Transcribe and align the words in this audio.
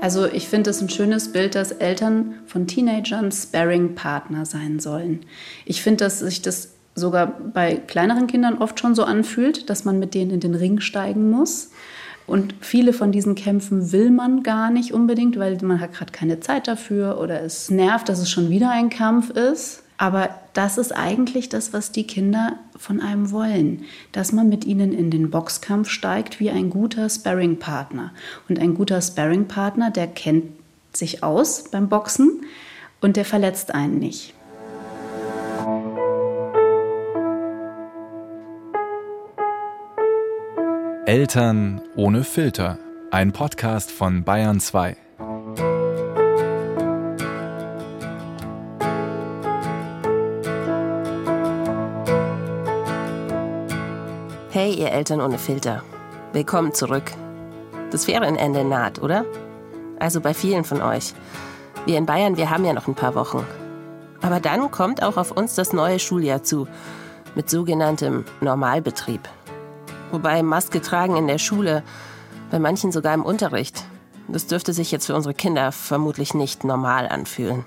Also 0.00 0.26
ich 0.26 0.48
finde 0.48 0.70
es 0.70 0.80
ein 0.80 0.88
schönes 0.88 1.32
Bild, 1.32 1.54
dass 1.54 1.72
Eltern 1.72 2.34
von 2.46 2.66
Teenagern 2.66 3.30
Sparring-Partner 3.30 4.46
sein 4.46 4.80
sollen. 4.80 5.20
Ich 5.66 5.82
finde, 5.82 6.04
dass 6.04 6.20
sich 6.20 6.40
das 6.40 6.70
sogar 6.94 7.26
bei 7.26 7.76
kleineren 7.76 8.26
Kindern 8.26 8.58
oft 8.58 8.80
schon 8.80 8.94
so 8.94 9.04
anfühlt, 9.04 9.68
dass 9.68 9.84
man 9.84 9.98
mit 9.98 10.14
denen 10.14 10.30
in 10.30 10.40
den 10.40 10.54
Ring 10.54 10.80
steigen 10.80 11.30
muss. 11.30 11.70
Und 12.26 12.54
viele 12.60 12.92
von 12.92 13.12
diesen 13.12 13.34
Kämpfen 13.34 13.92
will 13.92 14.10
man 14.10 14.42
gar 14.42 14.70
nicht 14.70 14.92
unbedingt, 14.92 15.38
weil 15.38 15.58
man 15.62 15.80
hat 15.80 15.92
gerade 15.92 16.12
keine 16.12 16.40
Zeit 16.40 16.68
dafür 16.68 17.18
oder 17.20 17.42
es 17.42 17.70
nervt, 17.70 18.08
dass 18.08 18.20
es 18.20 18.30
schon 18.30 18.50
wieder 18.50 18.70
ein 18.70 18.88
Kampf 18.88 19.30
ist. 19.30 19.82
Aber 20.00 20.30
das 20.54 20.78
ist 20.78 20.96
eigentlich 20.96 21.50
das, 21.50 21.74
was 21.74 21.92
die 21.92 22.06
Kinder 22.06 22.58
von 22.74 23.02
einem 23.02 23.32
wollen, 23.32 23.84
dass 24.12 24.32
man 24.32 24.48
mit 24.48 24.64
ihnen 24.64 24.94
in 24.94 25.10
den 25.10 25.28
Boxkampf 25.28 25.90
steigt 25.90 26.40
wie 26.40 26.48
ein 26.48 26.70
guter 26.70 27.10
Sparringpartner. 27.10 28.10
Und 28.48 28.58
ein 28.58 28.72
guter 28.72 29.02
Sparringpartner, 29.02 29.90
der 29.90 30.06
kennt 30.06 30.44
sich 30.94 31.22
aus 31.22 31.64
beim 31.70 31.90
Boxen 31.90 32.46
und 33.02 33.18
der 33.18 33.26
verletzt 33.26 33.74
einen 33.74 33.98
nicht. 33.98 34.32
Eltern 41.04 41.82
ohne 41.94 42.24
Filter. 42.24 42.78
Ein 43.10 43.32
Podcast 43.32 43.90
von 43.90 44.24
Bayern 44.24 44.60
2. 44.60 44.96
Hey, 54.70 54.78
ihr 54.78 54.92
Eltern 54.92 55.20
ohne 55.20 55.36
Filter. 55.36 55.82
Willkommen 56.32 56.72
zurück. 56.72 57.10
Das 57.90 58.04
Ferienende 58.04 58.62
naht, 58.62 59.02
oder? 59.02 59.24
Also 59.98 60.20
bei 60.20 60.32
vielen 60.32 60.62
von 60.62 60.80
euch. 60.80 61.12
Wir 61.86 61.98
in 61.98 62.06
Bayern, 62.06 62.36
wir 62.36 62.50
haben 62.50 62.64
ja 62.64 62.72
noch 62.72 62.86
ein 62.86 62.94
paar 62.94 63.16
Wochen. 63.16 63.44
Aber 64.22 64.38
dann 64.38 64.70
kommt 64.70 65.02
auch 65.02 65.16
auf 65.16 65.32
uns 65.32 65.56
das 65.56 65.72
neue 65.72 65.98
Schuljahr 65.98 66.44
zu. 66.44 66.68
Mit 67.34 67.50
sogenanntem 67.50 68.24
Normalbetrieb. 68.40 69.28
Wobei 70.12 70.40
Maske 70.44 70.80
tragen 70.80 71.16
in 71.16 71.26
der 71.26 71.38
Schule, 71.38 71.82
bei 72.52 72.60
manchen 72.60 72.92
sogar 72.92 73.14
im 73.14 73.24
Unterricht. 73.24 73.82
Das 74.28 74.46
dürfte 74.46 74.72
sich 74.72 74.92
jetzt 74.92 75.06
für 75.06 75.16
unsere 75.16 75.34
Kinder 75.34 75.72
vermutlich 75.72 76.32
nicht 76.32 76.62
normal 76.62 77.08
anfühlen. 77.08 77.66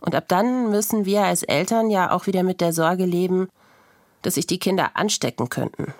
Und 0.00 0.14
ab 0.14 0.26
dann 0.28 0.70
müssen 0.70 1.04
wir 1.04 1.24
als 1.24 1.42
Eltern 1.42 1.90
ja 1.90 2.12
auch 2.12 2.28
wieder 2.28 2.44
mit 2.44 2.60
der 2.60 2.72
Sorge 2.72 3.06
leben, 3.06 3.48
dass 4.24 4.34
sich 4.34 4.46
die 4.46 4.58
Kinder 4.58 4.92
anstecken 4.94 5.50
könnten. 5.50 5.94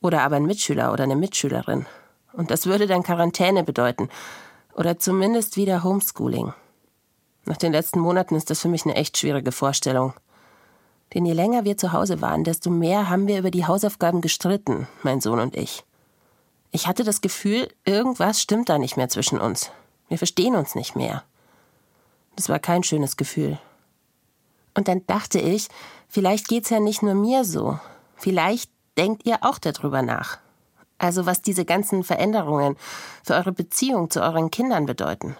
Oder 0.00 0.22
aber 0.22 0.36
ein 0.36 0.46
Mitschüler 0.46 0.92
oder 0.92 1.04
eine 1.04 1.16
Mitschülerin. 1.16 1.86
Und 2.32 2.50
das 2.50 2.66
würde 2.66 2.86
dann 2.86 3.02
Quarantäne 3.02 3.64
bedeuten. 3.64 4.08
Oder 4.74 4.98
zumindest 4.98 5.56
wieder 5.56 5.84
Homeschooling. 5.84 6.52
Nach 7.44 7.56
den 7.56 7.72
letzten 7.72 8.00
Monaten 8.00 8.34
ist 8.34 8.50
das 8.50 8.60
für 8.60 8.68
mich 8.68 8.84
eine 8.84 8.96
echt 8.96 9.18
schwierige 9.18 9.52
Vorstellung. 9.52 10.14
Denn 11.14 11.24
je 11.24 11.34
länger 11.34 11.64
wir 11.64 11.76
zu 11.76 11.92
Hause 11.92 12.20
waren, 12.20 12.44
desto 12.44 12.70
mehr 12.70 13.08
haben 13.08 13.28
wir 13.28 13.38
über 13.38 13.50
die 13.50 13.66
Hausaufgaben 13.66 14.20
gestritten, 14.20 14.88
mein 15.02 15.20
Sohn 15.20 15.38
und 15.38 15.54
ich. 15.54 15.84
Ich 16.72 16.86
hatte 16.86 17.04
das 17.04 17.20
Gefühl, 17.20 17.68
irgendwas 17.84 18.40
stimmt 18.40 18.68
da 18.68 18.78
nicht 18.78 18.96
mehr 18.96 19.08
zwischen 19.08 19.38
uns. 19.38 19.70
Wir 20.08 20.18
verstehen 20.18 20.56
uns 20.56 20.74
nicht 20.74 20.96
mehr. 20.96 21.24
Das 22.36 22.48
war 22.48 22.58
kein 22.58 22.82
schönes 22.82 23.16
Gefühl. 23.16 23.58
Und 24.74 24.88
dann 24.88 25.06
dachte 25.06 25.38
ich, 25.38 25.68
vielleicht 26.08 26.48
geht's 26.48 26.70
ja 26.70 26.80
nicht 26.80 27.02
nur 27.02 27.14
mir 27.14 27.44
so. 27.44 27.78
Vielleicht 28.16 28.70
denkt 28.96 29.26
ihr 29.26 29.38
auch 29.42 29.58
darüber 29.58 30.02
nach. 30.02 30.38
Also 30.98 31.26
was 31.26 31.42
diese 31.42 31.64
ganzen 31.64 32.04
Veränderungen 32.04 32.76
für 33.22 33.34
eure 33.34 33.52
Beziehung 33.52 34.10
zu 34.10 34.22
euren 34.22 34.50
Kindern 34.50 34.86
bedeuten. 34.86 35.36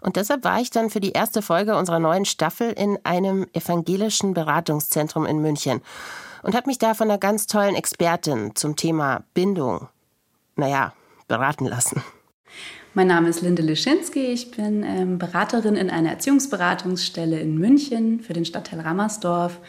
Und 0.00 0.16
deshalb 0.16 0.42
war 0.42 0.60
ich 0.60 0.70
dann 0.70 0.90
für 0.90 1.00
die 1.00 1.12
erste 1.12 1.42
Folge 1.42 1.76
unserer 1.76 2.00
neuen 2.00 2.24
Staffel 2.24 2.72
in 2.72 2.98
einem 3.04 3.46
evangelischen 3.52 4.34
Beratungszentrum 4.34 5.26
in 5.26 5.40
München 5.40 5.80
und 6.42 6.56
habe 6.56 6.66
mich 6.66 6.78
da 6.78 6.94
von 6.94 7.08
einer 7.08 7.18
ganz 7.18 7.46
tollen 7.46 7.76
Expertin 7.76 8.56
zum 8.56 8.74
Thema 8.74 9.22
Bindung, 9.32 9.88
naja, 10.56 10.92
beraten 11.28 11.66
lassen. 11.66 12.02
Mein 12.94 13.06
Name 13.06 13.30
ist 13.30 13.40
Linde 13.40 13.62
Lischinski. 13.62 14.20
Ich 14.20 14.50
bin 14.50 14.84
ähm, 14.86 15.16
Beraterin 15.16 15.76
in 15.76 15.88
einer 15.88 16.10
Erziehungsberatungsstelle 16.10 17.40
in 17.40 17.56
München 17.56 18.20
für 18.20 18.34
den 18.34 18.44
Stadtteil 18.44 18.80
Rammersdorf. 18.80 19.60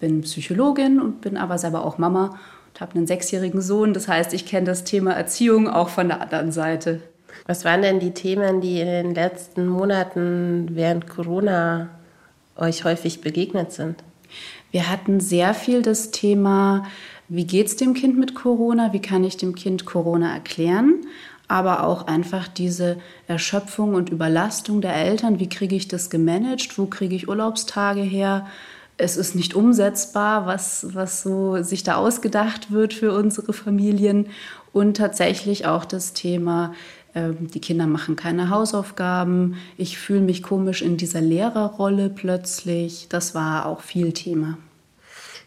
Bin 0.00 0.22
Psychologin 0.22 0.98
und 0.98 1.20
bin 1.20 1.36
aber 1.36 1.58
selber 1.58 1.84
auch 1.84 1.98
Mama 1.98 2.38
und 2.68 2.80
habe 2.80 2.94
einen 2.94 3.06
sechsjährigen 3.06 3.60
Sohn. 3.60 3.92
Das 3.92 4.08
heißt, 4.08 4.32
ich 4.32 4.46
kenne 4.46 4.64
das 4.64 4.84
Thema 4.84 5.12
Erziehung 5.12 5.68
auch 5.68 5.90
von 5.90 6.08
der 6.08 6.22
anderen 6.22 6.50
Seite. 6.50 7.02
Was 7.46 7.66
waren 7.66 7.82
denn 7.82 8.00
die 8.00 8.14
Themen, 8.14 8.62
die 8.62 8.80
in 8.80 8.86
den 8.86 9.14
letzten 9.14 9.66
Monaten 9.66 10.68
während 10.72 11.06
Corona 11.10 11.90
euch 12.56 12.84
häufig 12.84 13.20
begegnet 13.20 13.72
sind? 13.72 14.02
Wir 14.70 14.88
hatten 14.88 15.20
sehr 15.20 15.52
viel 15.52 15.82
das 15.82 16.10
Thema, 16.10 16.86
wie 17.28 17.46
geht 17.46 17.66
es 17.66 17.76
dem 17.76 17.92
Kind 17.92 18.18
mit 18.18 18.34
Corona? 18.34 18.94
Wie 18.94 19.00
kann 19.00 19.24
ich 19.24 19.36
dem 19.36 19.54
Kind 19.54 19.84
Corona 19.84 20.32
erklären? 20.32 21.06
Aber 21.52 21.84
auch 21.84 22.06
einfach 22.06 22.48
diese 22.48 22.96
Erschöpfung 23.26 23.94
und 23.94 24.08
Überlastung 24.08 24.80
der 24.80 24.96
Eltern. 24.96 25.38
Wie 25.38 25.50
kriege 25.50 25.76
ich 25.76 25.86
das 25.86 26.08
gemanagt? 26.08 26.78
Wo 26.78 26.86
kriege 26.86 27.14
ich 27.14 27.28
Urlaubstage 27.28 28.00
her? 28.00 28.46
Es 28.96 29.18
ist 29.18 29.34
nicht 29.34 29.54
umsetzbar, 29.54 30.46
was, 30.46 30.94
was 30.94 31.22
so 31.22 31.62
sich 31.62 31.82
da 31.82 31.96
ausgedacht 31.96 32.72
wird 32.72 32.94
für 32.94 33.12
unsere 33.12 33.52
Familien. 33.52 34.28
Und 34.72 34.96
tatsächlich 34.96 35.66
auch 35.66 35.84
das 35.84 36.14
Thema, 36.14 36.72
ähm, 37.14 37.50
die 37.50 37.60
Kinder 37.60 37.86
machen 37.86 38.16
keine 38.16 38.48
Hausaufgaben. 38.48 39.56
Ich 39.76 39.98
fühle 39.98 40.22
mich 40.22 40.42
komisch 40.42 40.80
in 40.80 40.96
dieser 40.96 41.20
Lehrerrolle 41.20 42.08
plötzlich. 42.08 43.08
Das 43.10 43.34
war 43.34 43.66
auch 43.66 43.82
viel 43.82 44.14
Thema. 44.14 44.56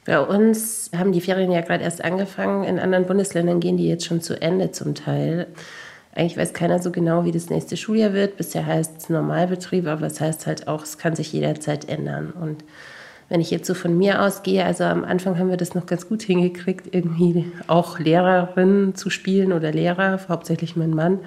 Bei 0.05 0.19
uns 0.19 0.91
haben 0.95 1.13
die 1.13 1.22
Ferien 1.22 1.51
ja 1.51 1.61
gerade 1.61 1.83
erst 1.83 2.03
angefangen. 2.03 2.63
In 2.63 2.77
anderen 2.77 3.07
Bundesländern 3.07 3.59
gehen 3.59 3.77
die 3.77 3.87
jetzt 3.87 4.05
schon 4.05 4.22
zu 4.22 4.39
Ende 4.39 4.72
zum 4.72 4.93
Teil. 4.93 5.47
Eigentlich 6.16 6.38
weiß 6.38 6.53
keiner 6.53 6.80
so 6.80 6.92
genau, 6.92 7.26
wie 7.26 7.34
das 7.34 7.50
nächste 7.50 7.76
Schuljahr 7.76 8.14
wird. 8.14 8.38
Bisher 8.38 8.66
heißt 8.66 8.94
es 8.98 9.09
Normalbetrieb, 9.09 9.86
aber 9.86 10.08
es 10.08 10.22
heißt 10.22 10.48
halt 10.48 10.68
auch, 10.68 10.84
es 10.84 10.98
kann 10.98 11.14
sich 11.14 11.34
jederzeit 11.34 11.90
ändern. 11.90 12.31
Und 12.31 12.64
wenn 13.28 13.42
ich 13.42 13.52
jetzt 13.52 13.68
so 13.68 13.74
von 13.74 13.98
mir 13.98 14.22
ausgehe, 14.22 14.64
also 14.64 14.86
am 14.86 15.03
Anfang 15.03 15.38
haben 15.38 15.50
wir 15.50 15.58
das 15.58 15.76
noch 15.76 15.88
ganz 15.88 16.08
gut 16.08 16.22
hingekriegt, 16.22 16.96
irgendwie 16.96 17.52
auch 17.68 18.00
Lehrerin 18.00 18.96
zu 18.96 19.09
spielen 19.09 19.52
oder 19.52 19.74
Lehrer, 19.74 20.20
hauptsächlich 20.30 20.78
mein 20.78 20.92
Mann. 20.92 21.20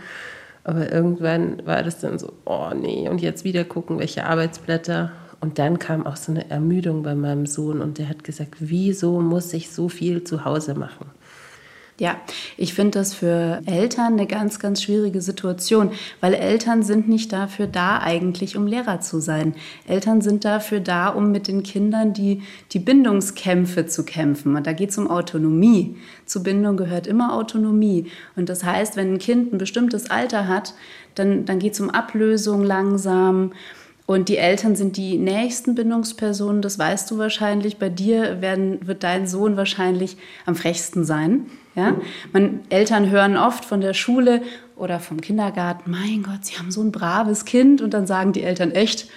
Aber 0.64 0.90
irgendwann 0.90 1.66
war 1.66 1.82
das 1.82 2.00
dann 2.00 2.18
so, 2.18 2.32
oh 2.46 2.70
nee, 2.74 3.08
und 3.10 3.20
jetzt 3.20 3.44
wieder 3.44 3.64
gucken, 3.64 3.98
welche 3.98 4.24
Arbeitsblätter. 4.24 5.12
Und 5.40 5.58
dann 5.58 5.78
kam 5.78 6.06
auch 6.06 6.16
so 6.16 6.32
eine 6.32 6.50
Ermüdung 6.50 7.02
bei 7.02 7.14
meinem 7.14 7.44
Sohn 7.44 7.82
und 7.82 7.98
der 7.98 8.08
hat 8.08 8.24
gesagt, 8.24 8.54
wieso 8.58 9.20
muss 9.20 9.52
ich 9.52 9.70
so 9.70 9.88
viel 9.88 10.24
zu 10.24 10.44
Hause 10.46 10.74
machen? 10.74 11.06
Ja, 12.00 12.20
ich 12.56 12.74
finde 12.74 13.00
das 13.00 13.12
für 13.12 13.60
Eltern 13.66 14.12
eine 14.12 14.28
ganz, 14.28 14.60
ganz 14.60 14.82
schwierige 14.82 15.20
Situation, 15.20 15.90
weil 16.20 16.32
Eltern 16.32 16.84
sind 16.84 17.08
nicht 17.08 17.32
dafür 17.32 17.66
da, 17.66 17.98
eigentlich 17.98 18.56
um 18.56 18.68
Lehrer 18.68 19.00
zu 19.00 19.18
sein. 19.18 19.56
Eltern 19.84 20.20
sind 20.20 20.44
dafür 20.44 20.78
da, 20.78 21.08
um 21.08 21.32
mit 21.32 21.48
den 21.48 21.64
Kindern 21.64 22.12
die, 22.12 22.42
die 22.70 22.78
Bindungskämpfe 22.78 23.86
zu 23.86 24.04
kämpfen. 24.04 24.54
Und 24.54 24.64
da 24.68 24.74
geht 24.74 24.90
es 24.90 24.98
um 24.98 25.10
Autonomie. 25.10 25.96
Zu 26.24 26.44
Bindung 26.44 26.76
gehört 26.76 27.08
immer 27.08 27.34
Autonomie. 27.34 28.06
Und 28.36 28.48
das 28.48 28.62
heißt, 28.62 28.96
wenn 28.96 29.14
ein 29.14 29.18
Kind 29.18 29.52
ein 29.52 29.58
bestimmtes 29.58 30.08
Alter 30.08 30.46
hat, 30.46 30.74
dann, 31.16 31.46
dann 31.46 31.58
geht 31.58 31.72
es 31.72 31.80
um 31.80 31.90
Ablösung 31.90 32.62
langsam. 32.62 33.50
Und 34.06 34.28
die 34.28 34.38
Eltern 34.38 34.76
sind 34.76 34.96
die 34.96 35.18
nächsten 35.18 35.74
Bindungspersonen, 35.74 36.62
das 36.62 36.78
weißt 36.78 37.10
du 37.10 37.18
wahrscheinlich. 37.18 37.76
Bei 37.76 37.88
dir 37.88 38.40
werden, 38.40 38.86
wird 38.86 39.02
dein 39.02 39.26
Sohn 39.26 39.56
wahrscheinlich 39.56 40.16
am 40.46 40.54
frechsten 40.54 41.04
sein. 41.04 41.46
Ja? 41.78 41.96
Man, 42.32 42.60
Eltern 42.68 43.08
hören 43.08 43.36
oft 43.36 43.64
von 43.64 43.80
der 43.80 43.94
Schule 43.94 44.42
oder 44.76 45.00
vom 45.00 45.20
Kindergarten, 45.20 45.90
mein 45.90 46.22
Gott, 46.22 46.44
sie 46.44 46.58
haben 46.58 46.70
so 46.70 46.82
ein 46.82 46.92
braves 46.92 47.44
Kind. 47.44 47.80
Und 47.80 47.94
dann 47.94 48.06
sagen 48.06 48.32
die 48.32 48.42
Eltern 48.42 48.72
echt, 48.72 49.08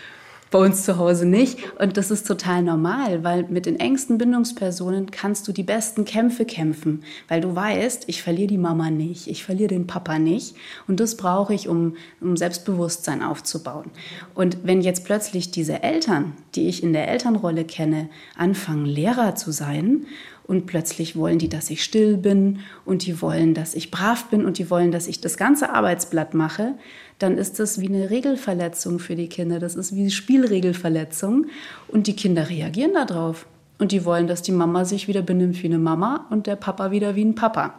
bei 0.52 0.60
uns 0.60 0.84
zu 0.84 0.98
Hause 0.98 1.26
nicht. 1.26 1.58
Und 1.80 1.98
das 1.98 2.12
ist 2.12 2.28
total 2.28 2.62
normal, 2.62 3.24
weil 3.24 3.44
mit 3.44 3.66
den 3.66 3.80
engsten 3.80 4.18
Bindungspersonen 4.18 5.10
kannst 5.10 5.48
du 5.48 5.54
die 5.54 5.64
besten 5.64 6.06
Kämpfe 6.06 6.46
kämpfen, 6.46 7.04
weil 7.30 7.42
du 7.42 7.56
weißt, 7.56 8.04
ich 8.08 8.22
verliere 8.22 8.48
die 8.48 8.58
Mama 8.58 8.92
nicht, 8.92 9.28
ich 9.28 9.44
verliere 9.44 9.70
den 9.70 9.88
Papa 9.88 10.20
nicht. 10.20 10.56
Und 10.88 11.00
das 11.00 11.16
brauche 11.16 11.54
ich, 11.54 11.70
um, 11.70 11.96
um 12.20 12.36
Selbstbewusstsein 12.36 13.24
aufzubauen. 13.24 13.90
Und 14.36 14.58
wenn 14.64 14.82
jetzt 14.82 15.06
plötzlich 15.06 15.52
diese 15.52 15.82
Eltern, 15.84 16.34
die 16.54 16.68
ich 16.68 16.84
in 16.84 16.92
der 16.92 17.08
Elternrolle 17.08 17.64
kenne, 17.64 18.10
anfangen, 18.36 18.86
Lehrer 18.86 19.36
zu 19.36 19.52
sein 19.52 20.06
und 20.52 20.66
plötzlich 20.66 21.16
wollen 21.16 21.40
die, 21.40 21.48
dass 21.48 21.70
ich 21.70 21.82
still 21.82 22.18
bin 22.18 22.60
und 22.84 23.06
die 23.06 23.22
wollen, 23.22 23.54
dass 23.54 23.74
ich 23.74 23.90
brav 23.90 24.26
bin 24.26 24.44
und 24.44 24.58
die 24.58 24.70
wollen, 24.70 24.92
dass 24.92 25.08
ich 25.08 25.22
das 25.22 25.38
ganze 25.38 25.70
Arbeitsblatt 25.70 26.34
mache, 26.34 26.74
dann 27.20 27.38
ist 27.38 27.58
das 27.62 27.80
wie 27.80 27.88
eine 27.88 28.10
Regelverletzung 28.10 29.00
für 29.00 29.16
die 29.16 29.30
Kinder. 29.30 29.60
Das 29.60 29.78
ist 29.78 29.96
wie 29.96 30.12
Spielregelverletzung 30.12 31.46
und 31.88 32.08
die 32.08 32.18
Kinder 32.18 32.50
reagieren 32.50 32.92
darauf. 32.94 33.48
Und 33.80 33.94
die 33.94 34.04
wollen, 34.04 34.28
dass 34.28 34.42
die 34.42 34.52
Mama 34.52 34.84
sich 34.84 35.08
wieder 35.08 35.22
benimmt 35.22 35.64
wie 35.64 35.68
eine 35.68 35.80
Mama 35.80 36.28
und 36.30 36.48
der 36.48 36.58
Papa 36.58 36.92
wieder 36.92 37.16
wie 37.16 37.24
ein 37.24 37.36
Papa. 37.36 37.74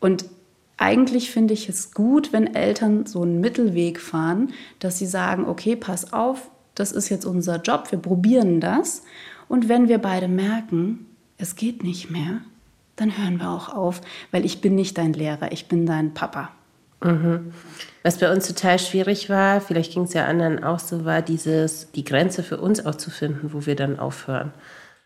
Und 0.00 0.24
eigentlich 0.76 1.30
finde 1.30 1.54
ich 1.54 1.68
es 1.68 1.94
gut, 1.94 2.32
wenn 2.32 2.56
Eltern 2.56 3.06
so 3.06 3.22
einen 3.22 3.38
Mittelweg 3.38 4.00
fahren, 4.00 4.52
dass 4.80 4.98
sie 4.98 5.06
sagen, 5.06 5.46
okay, 5.46 5.76
pass 5.76 6.12
auf, 6.12 6.50
das 6.74 6.90
ist 6.90 7.08
jetzt 7.08 7.24
unser 7.24 7.62
Job, 7.62 7.92
wir 7.92 8.00
probieren 8.00 8.58
das. 8.58 9.04
Und 9.46 9.68
wenn 9.68 9.86
wir 9.86 9.98
beide 9.98 10.26
merken, 10.26 11.06
es 11.38 11.56
geht 11.56 11.82
nicht 11.82 12.10
mehr, 12.10 12.40
dann 12.96 13.18
hören 13.18 13.38
wir 13.38 13.50
auch 13.50 13.74
auf, 13.74 14.00
weil 14.30 14.44
ich 14.44 14.60
bin 14.60 14.74
nicht 14.74 14.98
dein 14.98 15.12
Lehrer, 15.12 15.52
ich 15.52 15.66
bin 15.66 15.86
dein 15.86 16.14
Papa. 16.14 16.50
Mhm. 17.02 17.52
Was 18.02 18.18
bei 18.18 18.32
uns 18.32 18.46
total 18.46 18.78
schwierig 18.78 19.28
war, 19.28 19.60
vielleicht 19.60 19.92
ging 19.92 20.04
es 20.04 20.14
ja 20.14 20.26
anderen 20.26 20.62
auch 20.62 20.78
so, 20.78 21.04
war 21.04 21.22
dieses, 21.22 21.90
die 21.92 22.04
Grenze 22.04 22.42
für 22.42 22.58
uns 22.58 22.84
auch 22.84 22.94
zu 22.94 23.10
finden, 23.10 23.52
wo 23.52 23.66
wir 23.66 23.76
dann 23.76 23.98
aufhören. 23.98 24.52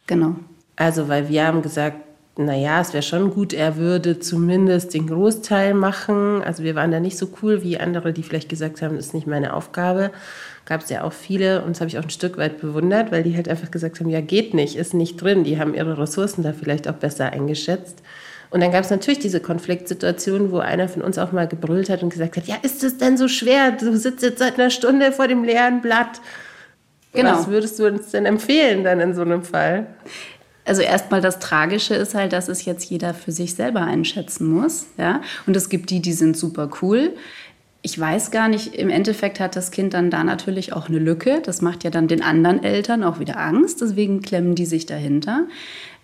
Genau. 0.07 0.37
Also, 0.77 1.09
weil 1.09 1.29
wir 1.29 1.47
haben 1.47 1.63
gesagt, 1.63 1.97
naja, 2.39 2.81
es 2.81 2.93
wäre 2.93 3.03
schon 3.03 3.31
gut, 3.31 3.53
er 3.53 3.77
würde 3.77 4.21
zumindest 4.21 4.95
den 4.95 5.09
Großteil 5.09 5.75
machen. 5.75 6.41
Also 6.41 6.63
wir 6.63 6.77
waren 6.77 6.93
da 6.93 7.01
nicht 7.01 7.19
so 7.19 7.29
cool 7.43 7.65
wie 7.65 7.81
andere, 7.81 8.13
die 8.13 8.23
vielleicht 8.23 8.49
gesagt 8.49 8.81
haben, 8.81 8.95
das 8.95 9.07
ist 9.07 9.15
nicht 9.15 9.27
meine 9.27 9.55
Aufgabe. 9.55 10.13
Gab 10.69 10.83
es 10.83 10.91
ja 10.91 11.03
auch 11.03 11.15
viele 11.15 11.63
und 11.63 11.71
das 11.71 11.81
habe 11.81 11.89
ich 11.89 11.99
auch 11.99 12.03
ein 12.03 12.11
Stück 12.11 12.37
weit 12.37 12.61
bewundert, 12.61 13.11
weil 13.11 13.23
die 13.23 13.35
halt 13.35 13.49
einfach 13.49 13.71
gesagt 13.71 14.01
haben, 14.01 14.11
ja 14.11 14.21
geht 14.21 14.53
nicht, 14.53 14.77
ist 14.77 14.93
nicht 14.93 15.17
drin. 15.17 15.43
Die 15.43 15.59
haben 15.59 15.73
ihre 15.73 15.97
Ressourcen 15.97 16.43
da 16.43 16.53
vielleicht 16.53 16.87
auch 16.89 16.95
besser 16.95 17.33
eingeschätzt. 17.33 18.03
Und 18.51 18.61
dann 18.61 18.71
gab 18.71 18.85
es 18.85 18.91
natürlich 18.91 19.19
diese 19.19 19.41
Konfliktsituation, 19.41 20.53
wo 20.53 20.59
einer 20.59 20.91
von 20.91 21.01
uns 21.01 21.17
auch 21.17 21.33
mal 21.33 21.49
gebrüllt 21.49 21.89
hat 21.89 22.03
und 22.03 22.11
gesagt 22.11 22.37
hat, 22.37 22.47
ja, 22.47 22.57
ist 22.61 22.85
es 22.85 22.99
denn 22.99 23.17
so 23.17 23.29
schwer? 23.29 23.73
Du 23.73 23.97
sitzt 23.97 24.23
jetzt 24.23 24.41
seit 24.41 24.59
einer 24.59 24.69
Stunde 24.69 25.11
vor 25.11 25.27
dem 25.27 25.43
leeren 25.43 25.81
Blatt. 25.81 26.21
Genau. 27.15 27.33
Was 27.33 27.49
würdest 27.49 27.79
du 27.79 27.87
uns 27.87 28.11
denn 28.11 28.27
empfehlen 28.27 28.85
dann 28.85 29.01
in 29.01 29.15
so 29.15 29.23
einem 29.23 29.45
Fall? 29.45 29.87
Also 30.67 30.83
erstmal 30.83 31.23
das 31.23 31.39
Tragische 31.39 31.95
ist 31.95 32.15
halt, 32.15 32.35
dass 32.35 32.49
es 32.49 32.67
jetzt 32.67 32.85
jeder 32.91 33.15
für 33.15 33.33
sich 33.33 33.55
selber 33.55 33.81
einschätzen 33.81 34.53
muss. 34.53 34.87
Ja? 34.99 35.23
Und 35.47 35.57
es 35.57 35.71
gibt 35.71 35.89
die, 35.89 36.01
die 36.01 36.13
sind 36.13 36.37
super 36.37 36.69
cool. 36.83 37.15
Ich 37.81 37.99
weiß 37.99 38.33
gar 38.33 38.49
nicht, 38.49 38.75
im 38.75 38.91
Endeffekt 38.91 39.39
hat 39.39 39.55
das 39.55 39.71
Kind 39.71 39.95
dann 39.95 40.11
da 40.11 40.25
natürlich 40.25 40.73
auch 40.73 40.89
eine 40.89 40.99
Lücke. 40.99 41.41
Das 41.45 41.63
macht 41.63 41.85
ja 41.85 41.91
dann 41.91 42.09
den 42.09 42.23
anderen 42.23 42.63
Eltern 42.63 43.05
auch 43.05 43.21
wieder 43.21 43.39
Angst. 43.39 43.81
Deswegen 43.81 44.21
klemmen 44.21 44.57
die 44.57 44.67
sich 44.67 44.87
dahinter. 44.87 45.47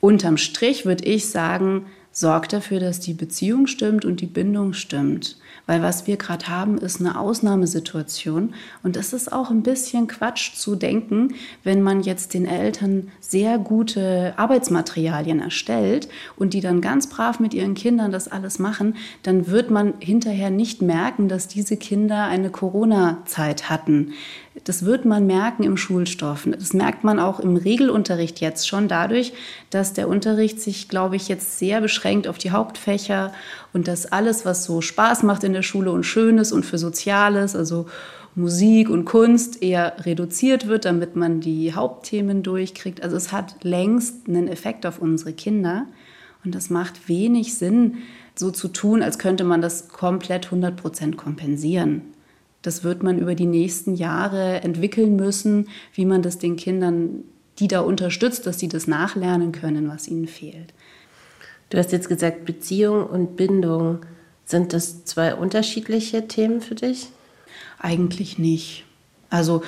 Unterm 0.00 0.36
Strich 0.36 0.86
würde 0.86 1.04
ich 1.04 1.28
sagen, 1.28 1.86
sorgt 2.12 2.52
dafür, 2.52 2.78
dass 2.78 3.00
die 3.00 3.14
Beziehung 3.14 3.66
stimmt 3.66 4.04
und 4.04 4.20
die 4.20 4.26
Bindung 4.26 4.72
stimmt. 4.72 5.36
Weil 5.66 5.82
was 5.82 6.06
wir 6.06 6.16
gerade 6.16 6.48
haben, 6.48 6.76
ist 6.76 7.00
eine 7.00 7.18
Ausnahmesituation. 7.18 8.54
Und 8.82 8.96
es 8.96 9.12
ist 9.12 9.32
auch 9.32 9.50
ein 9.50 9.62
bisschen 9.62 10.06
Quatsch 10.06 10.54
zu 10.54 10.76
denken, 10.76 11.34
wenn 11.62 11.82
man 11.82 12.02
jetzt 12.02 12.34
den 12.34 12.46
Eltern 12.46 13.10
sehr 13.20 13.58
gute 13.58 14.34
Arbeitsmaterialien 14.36 15.40
erstellt 15.40 16.08
und 16.36 16.52
die 16.52 16.60
dann 16.60 16.80
ganz 16.80 17.06
brav 17.08 17.40
mit 17.40 17.54
ihren 17.54 17.74
Kindern 17.74 18.12
das 18.12 18.28
alles 18.28 18.58
machen, 18.58 18.96
dann 19.22 19.46
wird 19.46 19.70
man 19.70 19.94
hinterher 20.00 20.50
nicht 20.50 20.82
merken, 20.82 21.28
dass 21.28 21.48
diese 21.48 21.76
Kinder 21.76 22.24
eine 22.24 22.50
Corona-Zeit 22.50 23.70
hatten. 23.70 24.12
Das 24.62 24.84
wird 24.84 25.04
man 25.04 25.26
merken 25.26 25.64
im 25.64 25.76
Schulstoff. 25.76 26.46
Das 26.48 26.72
merkt 26.74 27.02
man 27.02 27.18
auch 27.18 27.40
im 27.40 27.56
Regelunterricht 27.56 28.40
jetzt 28.40 28.68
schon 28.68 28.86
dadurch, 28.86 29.32
dass 29.70 29.94
der 29.94 30.06
Unterricht 30.08 30.60
sich, 30.60 30.88
glaube 30.88 31.16
ich, 31.16 31.26
jetzt 31.26 31.58
sehr 31.58 31.80
beschränkt 31.80 32.28
auf 32.28 32.38
die 32.38 32.52
Hauptfächer 32.52 33.32
und 33.72 33.88
dass 33.88 34.06
alles, 34.06 34.44
was 34.44 34.64
so 34.64 34.80
Spaß 34.80 35.24
macht 35.24 35.42
in 35.42 35.54
der 35.54 35.62
Schule 35.62 35.90
und 35.90 36.04
schön 36.04 36.38
ist 36.38 36.52
und 36.52 36.64
für 36.64 36.78
Soziales, 36.78 37.56
also 37.56 37.86
Musik 38.36 38.90
und 38.90 39.04
Kunst 39.04 39.60
eher 39.60 39.94
reduziert 40.06 40.68
wird, 40.68 40.84
damit 40.84 41.16
man 41.16 41.40
die 41.40 41.74
Hauptthemen 41.74 42.44
durchkriegt. 42.44 43.02
Also 43.02 43.16
es 43.16 43.32
hat 43.32 43.56
längst 43.64 44.28
einen 44.28 44.46
Effekt 44.46 44.86
auf 44.86 45.00
unsere 45.00 45.32
Kinder 45.32 45.86
und 46.44 46.54
das 46.54 46.70
macht 46.70 47.08
wenig 47.08 47.54
Sinn, 47.54 47.96
so 48.36 48.52
zu 48.52 48.68
tun, 48.68 49.02
als 49.02 49.18
könnte 49.18 49.44
man 49.44 49.60
das 49.60 49.88
komplett 49.88 50.46
100 50.46 50.76
Prozent 50.76 51.16
kompensieren. 51.16 52.13
Das 52.64 52.82
wird 52.82 53.02
man 53.02 53.18
über 53.18 53.34
die 53.34 53.44
nächsten 53.44 53.94
Jahre 53.94 54.62
entwickeln 54.62 55.16
müssen, 55.16 55.68
wie 55.92 56.06
man 56.06 56.22
das 56.22 56.38
den 56.38 56.56
Kindern, 56.56 57.24
die 57.58 57.68
da 57.68 57.80
unterstützt, 57.80 58.46
dass 58.46 58.58
sie 58.58 58.68
das 58.68 58.86
nachlernen 58.86 59.52
können, 59.52 59.86
was 59.86 60.08
ihnen 60.08 60.26
fehlt. 60.26 60.72
Du 61.68 61.76
hast 61.76 61.92
jetzt 61.92 62.08
gesagt, 62.08 62.46
Beziehung 62.46 63.06
und 63.06 63.36
Bindung. 63.36 64.00
Sind 64.46 64.72
das 64.72 65.04
zwei 65.04 65.34
unterschiedliche 65.34 66.26
Themen 66.26 66.62
für 66.62 66.74
dich? 66.74 67.08
Eigentlich 67.78 68.38
nicht. 68.38 68.83
Also 69.34 69.62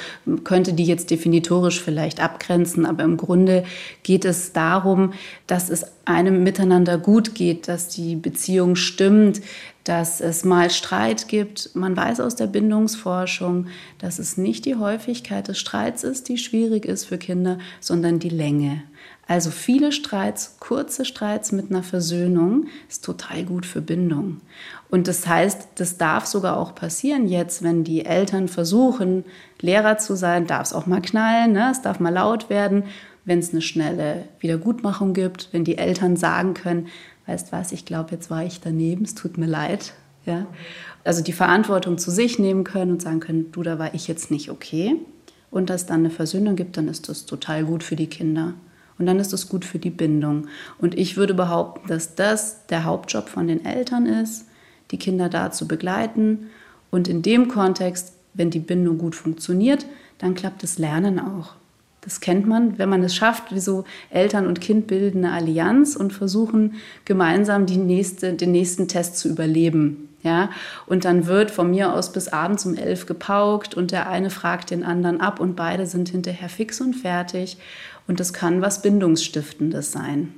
könnte 0.45 0.75
die 0.75 0.85
jetzt 0.85 1.11
definitorisch 1.11 1.83
vielleicht 1.83 2.21
abgrenzen, 2.21 2.87
aber 2.87 3.03
im 3.03 3.17
Grunde 3.17 3.65
geht 4.05 4.25
es 4.25 4.53
darum, 4.53 5.13
dass 5.49 5.71
es 5.71 5.85
einem 6.05 6.45
miteinander 6.45 6.99
gut 6.99 7.35
geht, 7.35 7.67
dass 7.67 7.89
die 7.89 8.15
Beziehung 8.15 8.77
stimmt, 8.77 9.41
dass 9.83 10.21
es 10.21 10.45
mal 10.45 10.71
Streit 10.71 11.27
gibt. 11.27 11.75
Man 11.75 11.97
weiß 11.97 12.21
aus 12.21 12.37
der 12.37 12.47
Bindungsforschung, 12.47 13.67
dass 13.99 14.21
es 14.21 14.37
nicht 14.37 14.67
die 14.67 14.77
Häufigkeit 14.77 15.49
des 15.49 15.59
Streits 15.59 16.05
ist, 16.05 16.29
die 16.29 16.39
schwierig 16.39 16.85
ist 16.85 17.05
für 17.05 17.19
Kinder, 17.19 17.59
sondern 17.81 18.21
die 18.21 18.29
Länge. 18.29 18.85
Also 19.27 19.51
viele 19.51 19.91
Streits, 19.91 20.57
kurze 20.61 21.05
Streits 21.05 21.51
mit 21.51 21.71
einer 21.71 21.83
Versöhnung 21.83 22.69
ist 22.89 23.05
total 23.05 23.43
gut 23.45 23.67
für 23.67 23.81
Bindung. 23.81 24.41
Und 24.89 25.09
das 25.09 25.27
heißt, 25.27 25.69
das 25.77 25.99
darf 25.99 26.27
sogar 26.27 26.57
auch 26.57 26.75
passieren 26.75 27.27
jetzt, 27.27 27.63
wenn 27.63 27.83
die 27.83 28.05
Eltern 28.05 28.49
versuchen, 28.49 29.25
Lehrer 29.61 29.99
zu 29.99 30.15
sein, 30.15 30.47
darf 30.47 30.69
es 30.69 30.73
auch 30.73 30.87
mal 30.87 31.03
knallen, 31.03 31.53
ne? 31.53 31.71
es 31.73 31.83
darf 31.83 31.99
mal 31.99 32.13
laut 32.13 32.51
werden, 32.51 32.85
wenn 33.25 33.41
es 33.41 33.51
eine 33.51 33.63
schnelle 33.63 34.25
Wiedergutmachung 34.39 35.13
gibt, 35.13 35.49
wenn 35.53 35.65
die 35.65 35.79
Eltern 35.79 36.17
sagen 36.17 36.55
können, 36.55 36.87
weißt 37.27 37.53
was, 37.53 37.73
ich 37.73 37.85
glaube, 37.85 38.13
jetzt 38.13 38.31
war 38.31 38.45
ich 38.45 38.61
daneben, 38.61 39.05
es 39.05 39.15
tut 39.15 39.37
mir 39.37 39.47
leid. 39.47 39.93
Ja? 40.25 40.47
Also 41.05 41.23
die 41.23 41.33
Verantwortung 41.33 41.99
zu 41.99 42.11
sich 42.11 42.39
nehmen 42.39 42.65
können 42.65 42.93
und 42.93 43.03
sagen 43.03 43.21
können, 43.21 43.51
du, 43.53 43.63
da 43.63 43.79
war 43.79 43.95
ich 43.95 44.09
jetzt 44.09 44.31
nicht 44.31 44.51
okay. 44.51 44.97
Und 45.51 45.71
dass 45.71 45.87
dann 45.87 46.01
eine 46.01 46.11
Versöhnung 46.11 46.57
gibt, 46.57 46.77
dann 46.77 46.89
ist 46.89 47.09
das 47.09 47.27
total 47.27 47.65
gut 47.65 47.83
für 47.83 47.97
die 47.97 48.09
Kinder. 48.09 48.55
Und 48.99 49.07
dann 49.07 49.21
ist 49.21 49.33
es 49.33 49.49
gut 49.49 49.65
für 49.65 49.79
die 49.79 49.91
Bindung. 49.91 50.49
Und 50.79 50.97
ich 50.97 51.17
würde 51.17 51.35
behaupten, 51.35 51.89
dass 51.89 52.15
das 52.15 52.67
der 52.67 52.85
Hauptjob 52.85 53.29
von 53.29 53.47
den 53.47 53.65
Eltern 53.65 54.07
ist, 54.07 54.46
die 54.91 54.99
Kinder 54.99 55.29
da 55.29 55.51
zu 55.51 55.67
begleiten. 55.69 56.51
Und 56.91 57.09
in 57.09 57.23
dem 57.23 57.49
Kontext, 57.49 58.13
wenn 58.35 58.51
die 58.51 58.61
Bindung 58.61 58.99
gut 58.99 59.15
funktioniert, 59.15 59.87
dann 60.19 60.35
klappt 60.35 60.63
das 60.63 60.79
Lernen 60.79 61.19
auch. 61.19 61.55
Das 62.07 62.21
kennt 62.21 62.47
man, 62.47 62.79
wenn 62.79 62.89
man 62.89 63.03
es 63.03 63.17
schafft, 63.17 63.53
wie 63.53 63.59
so 63.59 63.85
Eltern 64.11 64.47
und 64.47 64.61
Kind 64.61 64.87
bilden 64.87 65.25
eine 65.25 65.35
Allianz 65.35 65.97
und 65.97 66.13
versuchen 66.13 66.75
gemeinsam 67.05 67.65
nächste, 67.65 68.35
den 68.35 68.53
nächsten 68.53 68.87
Test 68.87 69.19
zu 69.19 69.29
überleben. 69.29 70.09
Ja? 70.23 70.51
Und 70.87 71.05
dann 71.05 71.27
wird 71.27 71.51
von 71.51 71.71
mir 71.71 71.93
aus 71.93 72.13
bis 72.13 72.29
abends 72.29 72.65
um 72.65 72.77
elf 72.77 73.07
gepaukt 73.07 73.75
und 73.75 73.91
der 73.91 74.09
eine 74.09 74.31
fragt 74.31 74.71
den 74.71 74.85
anderen 74.85 75.21
ab 75.21 75.41
und 75.41 75.57
beide 75.57 75.87
sind 75.87 76.09
hinterher 76.09 76.49
fix 76.49 76.81
und 76.81 76.95
fertig. 76.95 77.57
Und 78.07 78.21
das 78.21 78.33
kann 78.33 78.61
was 78.61 78.83
Bindungsstiftendes 78.83 79.91
sein. 79.91 80.33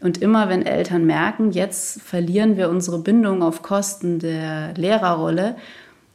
Und 0.00 0.22
immer 0.22 0.48
wenn 0.48 0.64
Eltern 0.64 1.06
merken, 1.06 1.50
jetzt 1.50 2.00
verlieren 2.02 2.56
wir 2.56 2.70
unsere 2.70 2.98
Bindung 2.98 3.42
auf 3.42 3.62
Kosten 3.62 4.20
der 4.20 4.74
Lehrerrolle, 4.74 5.56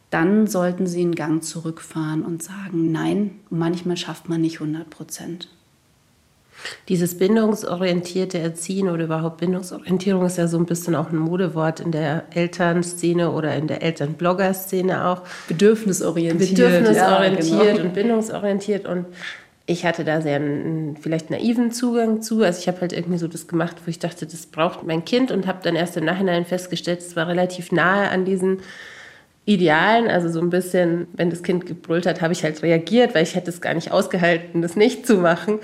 dann 0.09 0.47
sollten 0.47 0.87
sie 0.87 1.01
einen 1.01 1.15
Gang 1.15 1.43
zurückfahren 1.43 2.23
und 2.23 2.43
sagen, 2.43 2.91
nein, 2.91 3.39
manchmal 3.49 3.97
schafft 3.97 4.29
man 4.29 4.41
nicht 4.41 4.61
100 4.61 4.89
Prozent. 4.89 5.49
Dieses 6.87 7.17
bindungsorientierte 7.17 8.37
Erziehen 8.37 8.89
oder 8.89 9.05
überhaupt 9.05 9.37
Bindungsorientierung 9.37 10.25
ist 10.25 10.37
ja 10.37 10.47
so 10.47 10.57
ein 10.57 10.65
bisschen 10.65 10.95
auch 10.95 11.09
ein 11.09 11.17
Modewort 11.17 11.79
in 11.79 11.91
der 11.91 12.25
Elternszene 12.33 13.31
oder 13.31 13.55
in 13.55 13.67
der 13.67 13.81
Elternblogger-Szene 13.81 15.07
auch. 15.07 15.23
Bedürfnisorientiert. 15.47 16.51
Bedürfnisorientiert 16.51 17.65
ja, 17.65 17.71
genau. 17.73 17.85
und 17.85 17.93
bindungsorientiert. 17.93 18.87
Und 18.87 19.07
ich 19.65 19.86
hatte 19.86 20.03
da 20.03 20.20
sehr 20.22 20.36
einen 20.36 20.98
vielleicht 20.98 21.29
naiven 21.29 21.72
Zugang 21.72 22.22
zu. 22.22 22.43
Also 22.43 22.60
ich 22.60 22.67
habe 22.67 22.82
halt 22.82 22.91
irgendwie 22.93 23.17
so 23.17 23.27
das 23.27 23.48
gemacht, 23.48 23.77
wo 23.86 23.89
ich 23.89 24.00
dachte, 24.00 24.25
das 24.25 24.46
braucht 24.46 24.84
mein 24.84 25.05
Kind 25.05 25.32
und 25.32 25.48
habe 25.48 25.60
dann 25.63 25.75
erst 25.75 25.96
im 25.96 26.05
Nachhinein 26.05 26.46
festgestellt, 26.46 27.00
es 27.00 27.15
war 27.15 27.27
relativ 27.27 27.72
nahe 27.72 28.10
an 28.10 28.25
diesen 28.25 28.60
Idealen, 29.46 30.10
also 30.10 30.29
so 30.29 30.39
ein 30.39 30.50
bisschen, 30.50 31.08
wenn 31.13 31.29
das 31.29 31.43
Kind 31.43 31.65
gebrüllt 31.65 32.05
hat, 32.05 32.22
habe 32.22 32.34
ich 32.34 32.43
halt 32.43 32.62
reagiert, 32.63 33.13
weil 33.13 33.24
ich 33.24 33.36
hätte 33.36 33.50
es 33.50 33.62
gar 33.62 33.74
nicht 33.74 33.91
ausgehalten, 33.91 34.62
das 34.62 34.75
nicht 34.75 35.05
zu 35.05 35.17
machen. 35.17 35.60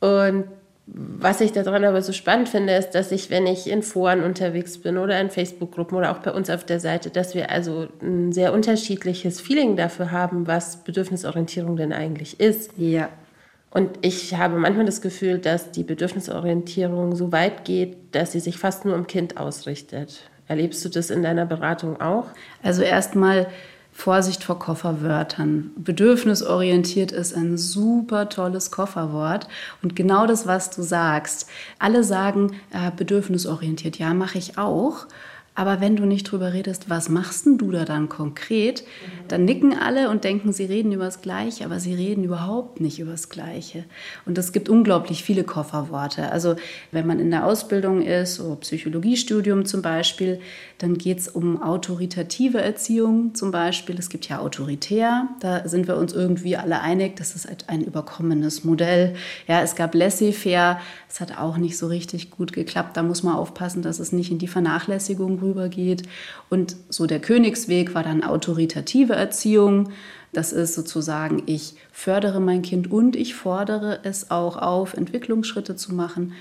Und 0.00 0.44
was 0.86 1.40
ich 1.40 1.50
daran 1.50 1.84
aber 1.84 2.00
so 2.00 2.12
spannend 2.12 2.48
finde, 2.48 2.74
ist, 2.74 2.90
dass 2.90 3.10
ich, 3.10 3.28
wenn 3.28 3.46
ich 3.46 3.68
in 3.68 3.82
Foren 3.82 4.22
unterwegs 4.22 4.78
bin 4.78 4.98
oder 4.98 5.20
in 5.20 5.30
Facebook-Gruppen 5.30 5.98
oder 5.98 6.12
auch 6.12 6.18
bei 6.18 6.32
uns 6.32 6.48
auf 6.48 6.64
der 6.64 6.78
Seite, 6.78 7.10
dass 7.10 7.34
wir 7.34 7.50
also 7.50 7.88
ein 8.00 8.30
sehr 8.32 8.52
unterschiedliches 8.52 9.40
Feeling 9.40 9.76
dafür 9.76 10.12
haben, 10.12 10.46
was 10.46 10.84
Bedürfnisorientierung 10.84 11.76
denn 11.76 11.92
eigentlich 11.92 12.38
ist. 12.38 12.70
Ja. 12.76 13.08
Und 13.70 13.98
ich 14.02 14.36
habe 14.36 14.56
manchmal 14.58 14.86
das 14.86 15.02
Gefühl, 15.02 15.38
dass 15.38 15.72
die 15.72 15.82
Bedürfnisorientierung 15.82 17.16
so 17.16 17.32
weit 17.32 17.64
geht, 17.64 17.96
dass 18.12 18.32
sie 18.32 18.40
sich 18.40 18.56
fast 18.56 18.84
nur 18.84 18.94
im 18.94 19.08
Kind 19.08 19.38
ausrichtet. 19.38 20.30
Erlebst 20.46 20.84
du 20.84 20.88
das 20.88 21.10
in 21.10 21.24
deiner 21.24 21.46
Beratung 21.46 22.00
auch? 22.00 22.26
Also 22.62 22.82
erstmal 22.82 23.48
Vorsicht 23.96 24.44
vor 24.44 24.58
Kofferwörtern. 24.58 25.70
Bedürfnisorientiert 25.76 27.12
ist 27.12 27.34
ein 27.34 27.56
super 27.56 28.28
tolles 28.28 28.70
Kofferwort. 28.70 29.48
Und 29.82 29.96
genau 29.96 30.26
das, 30.26 30.46
was 30.46 30.68
du 30.68 30.82
sagst. 30.82 31.48
Alle 31.78 32.04
sagen, 32.04 32.60
äh, 32.72 32.90
bedürfnisorientiert, 32.94 33.98
ja, 33.98 34.12
mache 34.12 34.36
ich 34.36 34.58
auch. 34.58 35.06
Aber 35.56 35.80
wenn 35.80 35.96
du 35.96 36.04
nicht 36.04 36.30
drüber 36.30 36.52
redest, 36.52 36.90
was 36.90 37.08
machst 37.08 37.46
denn 37.46 37.56
du 37.56 37.70
da 37.70 37.86
dann 37.86 38.10
konkret, 38.10 38.84
dann 39.28 39.46
nicken 39.46 39.72
alle 39.72 40.10
und 40.10 40.22
denken, 40.22 40.52
sie 40.52 40.66
reden 40.66 40.92
über 40.92 41.06
das 41.06 41.22
Gleiche, 41.22 41.64
aber 41.64 41.80
sie 41.80 41.94
reden 41.94 42.24
überhaupt 42.24 42.78
nicht 42.78 42.98
über 42.98 43.12
das 43.12 43.30
Gleiche. 43.30 43.84
Und 44.26 44.36
es 44.36 44.52
gibt 44.52 44.68
unglaublich 44.68 45.24
viele 45.24 45.44
Kofferworte. 45.44 46.30
Also 46.30 46.56
wenn 46.92 47.06
man 47.06 47.18
in 47.20 47.30
der 47.30 47.46
Ausbildung 47.46 48.02
ist, 48.02 48.38
oder 48.38 48.56
Psychologiestudium 48.56 49.64
zum 49.64 49.80
Beispiel, 49.80 50.40
dann 50.76 50.98
geht 50.98 51.20
es 51.20 51.28
um 51.28 51.62
autoritative 51.62 52.60
Erziehung 52.60 53.34
zum 53.34 53.50
Beispiel. 53.50 53.98
Es 53.98 54.10
gibt 54.10 54.28
ja 54.28 54.40
autoritär, 54.40 55.28
da 55.40 55.66
sind 55.66 55.88
wir 55.88 55.96
uns 55.96 56.12
irgendwie 56.12 56.58
alle 56.58 56.82
einig, 56.82 57.16
das 57.16 57.34
ist 57.34 57.48
ein 57.68 57.80
überkommenes 57.80 58.64
Modell. 58.64 59.14
Ja, 59.48 59.62
es 59.62 59.74
gab 59.74 59.94
laissez-faire, 59.94 60.78
es 61.08 61.20
hat 61.20 61.38
auch 61.38 61.56
nicht 61.56 61.78
so 61.78 61.86
richtig 61.86 62.30
gut 62.30 62.52
geklappt. 62.52 62.98
Da 62.98 63.02
muss 63.02 63.22
man 63.22 63.36
aufpassen, 63.36 63.80
dass 63.80 64.00
es 64.00 64.12
nicht 64.12 64.30
in 64.30 64.38
die 64.38 64.48
Vernachlässigung 64.48 65.40
rübergeht. 65.46 66.02
Und 66.50 66.76
so 66.88 67.06
der 67.06 67.20
Königsweg 67.20 67.94
war 67.94 68.02
dann 68.02 68.22
autoritative 68.22 69.14
Erziehung. 69.14 69.90
Das 70.32 70.52
ist 70.52 70.74
sozusagen, 70.74 71.42
ich 71.46 71.74
fördere 71.92 72.40
mein 72.40 72.62
Kind 72.62 72.90
und 72.90 73.16
ich 73.16 73.34
fordere 73.34 74.00
es 74.02 74.30
auch 74.30 74.56
auf, 74.56 74.94
Entwicklungsschritte 74.94 75.76
zu 75.76 75.94
machen. 75.94 76.32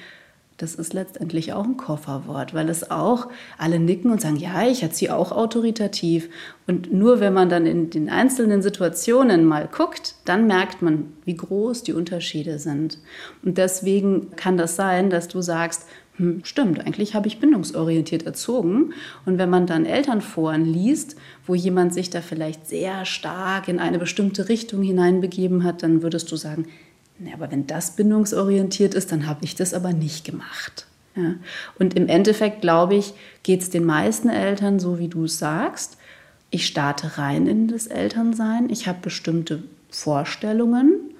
Das 0.57 0.73
ist 0.75 0.93
letztendlich 0.93 1.51
auch 1.51 1.65
ein 1.65 1.75
Kofferwort, 1.75 2.53
weil 2.53 2.69
es 2.69 2.89
auch 2.89 3.27
alle 3.57 3.77
nicken 3.77 4.09
und 4.09 4.21
sagen, 4.21 4.37
ja, 4.37 4.65
ich 4.65 4.83
erziehe 4.83 5.13
auch 5.13 5.33
autoritativ. 5.33 6.29
Und 6.65 6.93
nur 6.93 7.19
wenn 7.19 7.33
man 7.33 7.49
dann 7.49 7.65
in 7.65 7.89
den 7.89 8.09
einzelnen 8.09 8.61
Situationen 8.61 9.43
mal 9.43 9.67
guckt, 9.69 10.15
dann 10.23 10.47
merkt 10.47 10.81
man, 10.81 11.11
wie 11.25 11.35
groß 11.35 11.83
die 11.83 11.91
Unterschiede 11.91 12.57
sind. 12.57 12.99
Und 13.43 13.57
deswegen 13.57 14.33
kann 14.37 14.55
das 14.55 14.77
sein, 14.77 15.09
dass 15.09 15.27
du 15.27 15.41
sagst, 15.41 15.87
hm, 16.17 16.41
stimmt, 16.43 16.79
eigentlich 16.79 17.13
habe 17.13 17.27
ich 17.27 17.39
bindungsorientiert 17.39 18.23
erzogen. 18.23 18.93
Und 19.25 19.37
wenn 19.37 19.49
man 19.49 19.67
dann 19.67 19.85
Elternforen 19.85 20.65
liest, 20.65 21.15
wo 21.45 21.55
jemand 21.55 21.93
sich 21.93 22.09
da 22.09 22.21
vielleicht 22.21 22.67
sehr 22.67 23.05
stark 23.05 23.67
in 23.67 23.79
eine 23.79 23.99
bestimmte 23.99 24.49
Richtung 24.49 24.81
hineinbegeben 24.81 25.63
hat, 25.63 25.83
dann 25.83 26.01
würdest 26.01 26.31
du 26.31 26.35
sagen, 26.35 26.67
Nee, 27.17 27.33
aber 27.33 27.51
wenn 27.51 27.65
das 27.65 27.95
bindungsorientiert 27.95 28.93
ist, 28.93 29.11
dann 29.11 29.25
habe 29.25 29.45
ich 29.45 29.55
das 29.55 29.73
aber 29.73 29.93
nicht 29.93 30.25
gemacht. 30.25 30.85
Ja. 31.15 31.35
Und 31.79 31.95
im 31.95 32.07
Endeffekt, 32.07 32.61
glaube 32.61 32.95
ich, 32.95 33.13
geht 33.43 33.61
es 33.61 33.69
den 33.69 33.85
meisten 33.85 34.29
Eltern 34.29 34.79
so, 34.79 34.99
wie 34.99 35.07
du 35.07 35.23
es 35.25 35.39
sagst. 35.39 35.97
Ich 36.49 36.67
starte 36.67 37.17
rein 37.17 37.47
in 37.47 37.67
das 37.67 37.87
Elternsein. 37.87 38.69
Ich 38.69 38.87
habe 38.87 38.99
bestimmte 39.01 39.63
Vorstellungen. 39.89 41.13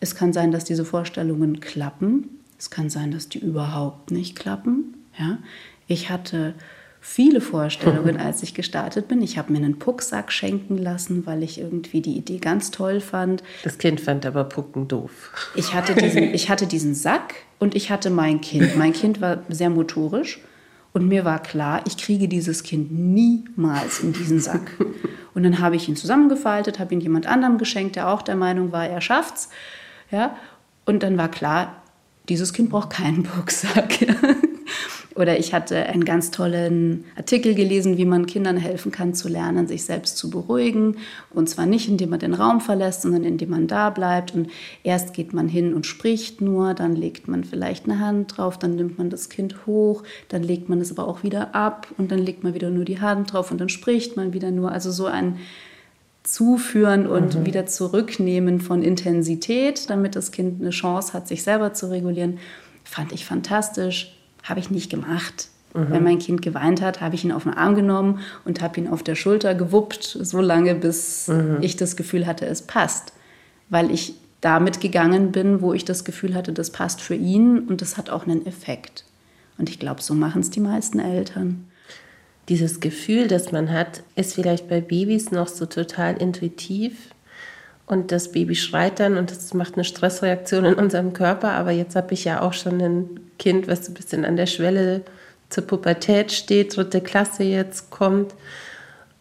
Es 0.00 0.14
kann 0.14 0.32
sein, 0.32 0.52
dass 0.52 0.64
diese 0.64 0.86
Vorstellungen 0.86 1.60
klappen. 1.60 2.35
Es 2.58 2.70
kann 2.70 2.90
sein, 2.90 3.10
dass 3.10 3.28
die 3.28 3.38
überhaupt 3.38 4.10
nicht 4.10 4.36
klappen. 4.36 4.94
Ja. 5.18 5.38
Ich 5.86 6.10
hatte 6.10 6.54
viele 7.00 7.40
Vorstellungen, 7.40 8.16
als 8.20 8.42
ich 8.42 8.54
gestartet 8.54 9.08
bin. 9.08 9.22
Ich 9.22 9.38
habe 9.38 9.52
mir 9.52 9.58
einen 9.58 9.78
Pucksack 9.78 10.32
schenken 10.32 10.76
lassen, 10.76 11.26
weil 11.26 11.42
ich 11.42 11.58
irgendwie 11.60 12.00
die 12.00 12.16
Idee 12.16 12.38
ganz 12.38 12.70
toll 12.70 13.00
fand. 13.00 13.42
Das 13.62 13.78
Kind 13.78 14.00
fand 14.00 14.26
aber 14.26 14.44
Pucken 14.44 14.88
doof. 14.88 15.32
Ich 15.54 15.74
hatte 15.74 15.94
diesen, 15.94 16.22
ich 16.34 16.50
hatte 16.50 16.66
diesen 16.66 16.94
Sack 16.94 17.34
und 17.58 17.74
ich 17.74 17.90
hatte 17.90 18.10
mein 18.10 18.40
Kind. 18.40 18.76
Mein 18.76 18.92
Kind 18.92 19.20
war 19.20 19.42
sehr 19.48 19.70
motorisch 19.70 20.40
und 20.92 21.08
mir 21.08 21.24
war 21.24 21.42
klar, 21.42 21.82
ich 21.86 21.98
kriege 21.98 22.26
dieses 22.26 22.62
Kind 22.62 22.90
niemals 22.90 24.00
in 24.00 24.12
diesen 24.12 24.40
Sack. 24.40 24.72
Und 25.34 25.42
dann 25.42 25.58
habe 25.58 25.76
ich 25.76 25.88
ihn 25.88 25.96
zusammengefaltet, 25.96 26.78
habe 26.78 26.94
ihn 26.94 27.02
jemand 27.02 27.26
anderem 27.26 27.58
geschenkt, 27.58 27.96
der 27.96 28.08
auch 28.08 28.22
der 28.22 28.36
Meinung 28.36 28.72
war, 28.72 28.86
er 28.86 29.02
schafft's. 29.02 29.50
Ja? 30.10 30.36
Und 30.86 31.02
dann 31.02 31.18
war 31.18 31.30
klar, 31.30 31.82
dieses 32.28 32.52
Kind 32.52 32.70
braucht 32.70 32.90
keinen 32.90 33.22
Pucksack. 33.22 34.06
Oder 35.16 35.38
ich 35.38 35.54
hatte 35.54 35.86
einen 35.86 36.04
ganz 36.04 36.30
tollen 36.30 37.06
Artikel 37.16 37.54
gelesen, 37.54 37.96
wie 37.96 38.04
man 38.04 38.26
Kindern 38.26 38.58
helfen 38.58 38.92
kann 38.92 39.14
zu 39.14 39.28
lernen, 39.28 39.66
sich 39.66 39.84
selbst 39.84 40.18
zu 40.18 40.28
beruhigen. 40.28 40.98
Und 41.30 41.48
zwar 41.48 41.64
nicht, 41.64 41.88
indem 41.88 42.10
man 42.10 42.18
den 42.18 42.34
Raum 42.34 42.60
verlässt, 42.60 43.02
sondern 43.02 43.24
indem 43.24 43.48
man 43.48 43.66
da 43.66 43.88
bleibt. 43.88 44.34
Und 44.34 44.50
erst 44.82 45.14
geht 45.14 45.32
man 45.32 45.48
hin 45.48 45.72
und 45.72 45.86
spricht 45.86 46.42
nur, 46.42 46.74
dann 46.74 46.94
legt 46.94 47.28
man 47.28 47.44
vielleicht 47.44 47.86
eine 47.86 47.98
Hand 47.98 48.36
drauf, 48.36 48.58
dann 48.58 48.76
nimmt 48.76 48.98
man 48.98 49.08
das 49.08 49.30
Kind 49.30 49.64
hoch, 49.64 50.02
dann 50.28 50.42
legt 50.42 50.68
man 50.68 50.82
es 50.82 50.90
aber 50.90 51.08
auch 51.08 51.22
wieder 51.22 51.54
ab 51.54 51.88
und 51.96 52.12
dann 52.12 52.18
legt 52.18 52.44
man 52.44 52.52
wieder 52.52 52.68
nur 52.68 52.84
die 52.84 53.00
Hand 53.00 53.32
drauf 53.32 53.50
und 53.50 53.58
dann 53.58 53.70
spricht 53.70 54.16
man 54.16 54.34
wieder 54.34 54.50
nur. 54.50 54.70
Also 54.70 54.90
so 54.90 55.06
ein 55.06 55.38
Zuführen 56.26 57.06
und 57.06 57.34
mhm. 57.34 57.46
wieder 57.46 57.66
zurücknehmen 57.66 58.60
von 58.60 58.82
Intensität, 58.82 59.88
damit 59.90 60.16
das 60.16 60.32
Kind 60.32 60.60
eine 60.60 60.70
Chance 60.70 61.12
hat, 61.12 61.28
sich 61.28 61.42
selber 61.42 61.72
zu 61.72 61.90
regulieren, 61.90 62.38
fand 62.84 63.12
ich 63.12 63.24
fantastisch 63.24 64.12
habe 64.48 64.60
ich 64.60 64.70
nicht 64.70 64.90
gemacht. 64.90 65.48
Mhm. 65.74 65.90
Wenn 65.90 66.04
mein 66.04 66.18
Kind 66.18 66.42
geweint 66.42 66.80
hat, 66.80 67.00
habe 67.00 67.14
ich 67.14 67.24
ihn 67.24 67.32
auf 67.32 67.42
den 67.42 67.54
Arm 67.54 67.74
genommen 67.74 68.20
und 68.44 68.62
habe 68.62 68.80
ihn 68.80 68.88
auf 68.88 69.02
der 69.02 69.14
Schulter 69.14 69.54
gewuppt, 69.54 70.18
so 70.20 70.40
lange, 70.40 70.74
bis 70.74 71.28
mhm. 71.28 71.58
ich 71.60 71.76
das 71.76 71.96
Gefühl 71.96 72.26
hatte, 72.26 72.46
es 72.46 72.62
passt. 72.62 73.12
Weil 73.68 73.90
ich 73.90 74.14
damit 74.40 74.80
gegangen 74.80 75.32
bin, 75.32 75.60
wo 75.60 75.72
ich 75.72 75.84
das 75.84 76.04
Gefühl 76.04 76.34
hatte, 76.34 76.52
das 76.52 76.70
passt 76.70 77.00
für 77.00 77.14
ihn 77.14 77.60
und 77.60 77.80
das 77.80 77.96
hat 77.96 78.10
auch 78.10 78.24
einen 78.26 78.46
Effekt. 78.46 79.04
Und 79.58 79.68
ich 79.68 79.78
glaube, 79.78 80.02
so 80.02 80.14
machen 80.14 80.40
es 80.40 80.50
die 80.50 80.60
meisten 80.60 81.00
Eltern. 81.00 81.66
Dieses 82.48 82.80
Gefühl, 82.80 83.26
das 83.26 83.50
man 83.50 83.72
hat, 83.72 84.02
ist 84.14 84.34
vielleicht 84.34 84.68
bei 84.68 84.80
Babys 84.80 85.30
noch 85.30 85.48
so 85.48 85.66
total 85.66 86.16
intuitiv. 86.16 87.10
Und 87.86 88.10
das 88.10 88.32
Baby 88.32 88.56
schreit 88.56 88.98
dann 88.98 89.16
und 89.16 89.30
das 89.30 89.54
macht 89.54 89.74
eine 89.74 89.84
Stressreaktion 89.84 90.64
in 90.64 90.74
unserem 90.74 91.12
Körper. 91.12 91.52
Aber 91.52 91.70
jetzt 91.70 91.94
habe 91.94 92.14
ich 92.14 92.24
ja 92.24 92.42
auch 92.42 92.52
schon 92.52 92.80
ein 92.80 93.20
Kind, 93.38 93.68
was 93.68 93.88
ein 93.88 93.94
bisschen 93.94 94.24
an 94.24 94.36
der 94.36 94.46
Schwelle 94.46 95.02
zur 95.50 95.66
Pubertät 95.66 96.32
steht, 96.32 96.76
dritte 96.76 97.00
Klasse 97.00 97.44
jetzt 97.44 97.90
kommt. 97.90 98.34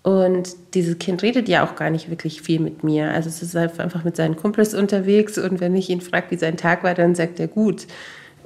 Und 0.02 0.56
dieses 0.76 1.00
Kind 1.00 1.24
redet 1.24 1.50
ja 1.50 1.66
auch 1.66 1.76
gar 1.76 1.90
nicht 1.90 2.12
wirklich 2.12 2.42
viel 2.42 2.60
mit 2.60 2.84
mir. 2.84 3.12
Also 3.12 3.30
es 3.30 3.42
ist 3.42 3.56
einfach 3.56 4.04
mit 4.04 4.16
seinen 4.16 4.36
Kumpels 4.36 4.76
unterwegs 4.76 5.38
und 5.38 5.60
wenn 5.60 5.76
ich 5.76 5.90
ihn 5.90 6.02
frage, 6.02 6.28
wie 6.30 6.38
sein 6.38 6.58
Tag 6.58 6.84
war, 6.84 6.94
dann 6.94 7.16
sagt 7.16 7.40
er 7.40 7.48
gut. 7.48 7.88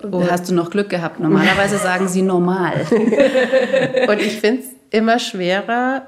Und 0.04 0.32
hast 0.32 0.50
du 0.50 0.54
noch 0.54 0.70
Glück 0.70 0.90
gehabt? 0.90 1.20
Normalerweise 1.20 1.78
sagen 1.80 2.08
sie 2.08 2.22
normal. 2.22 2.74
und 2.92 4.20
ich 4.20 4.40
finde 4.40 4.62
es 4.62 4.68
immer 4.92 5.20
schwerer, 5.20 6.04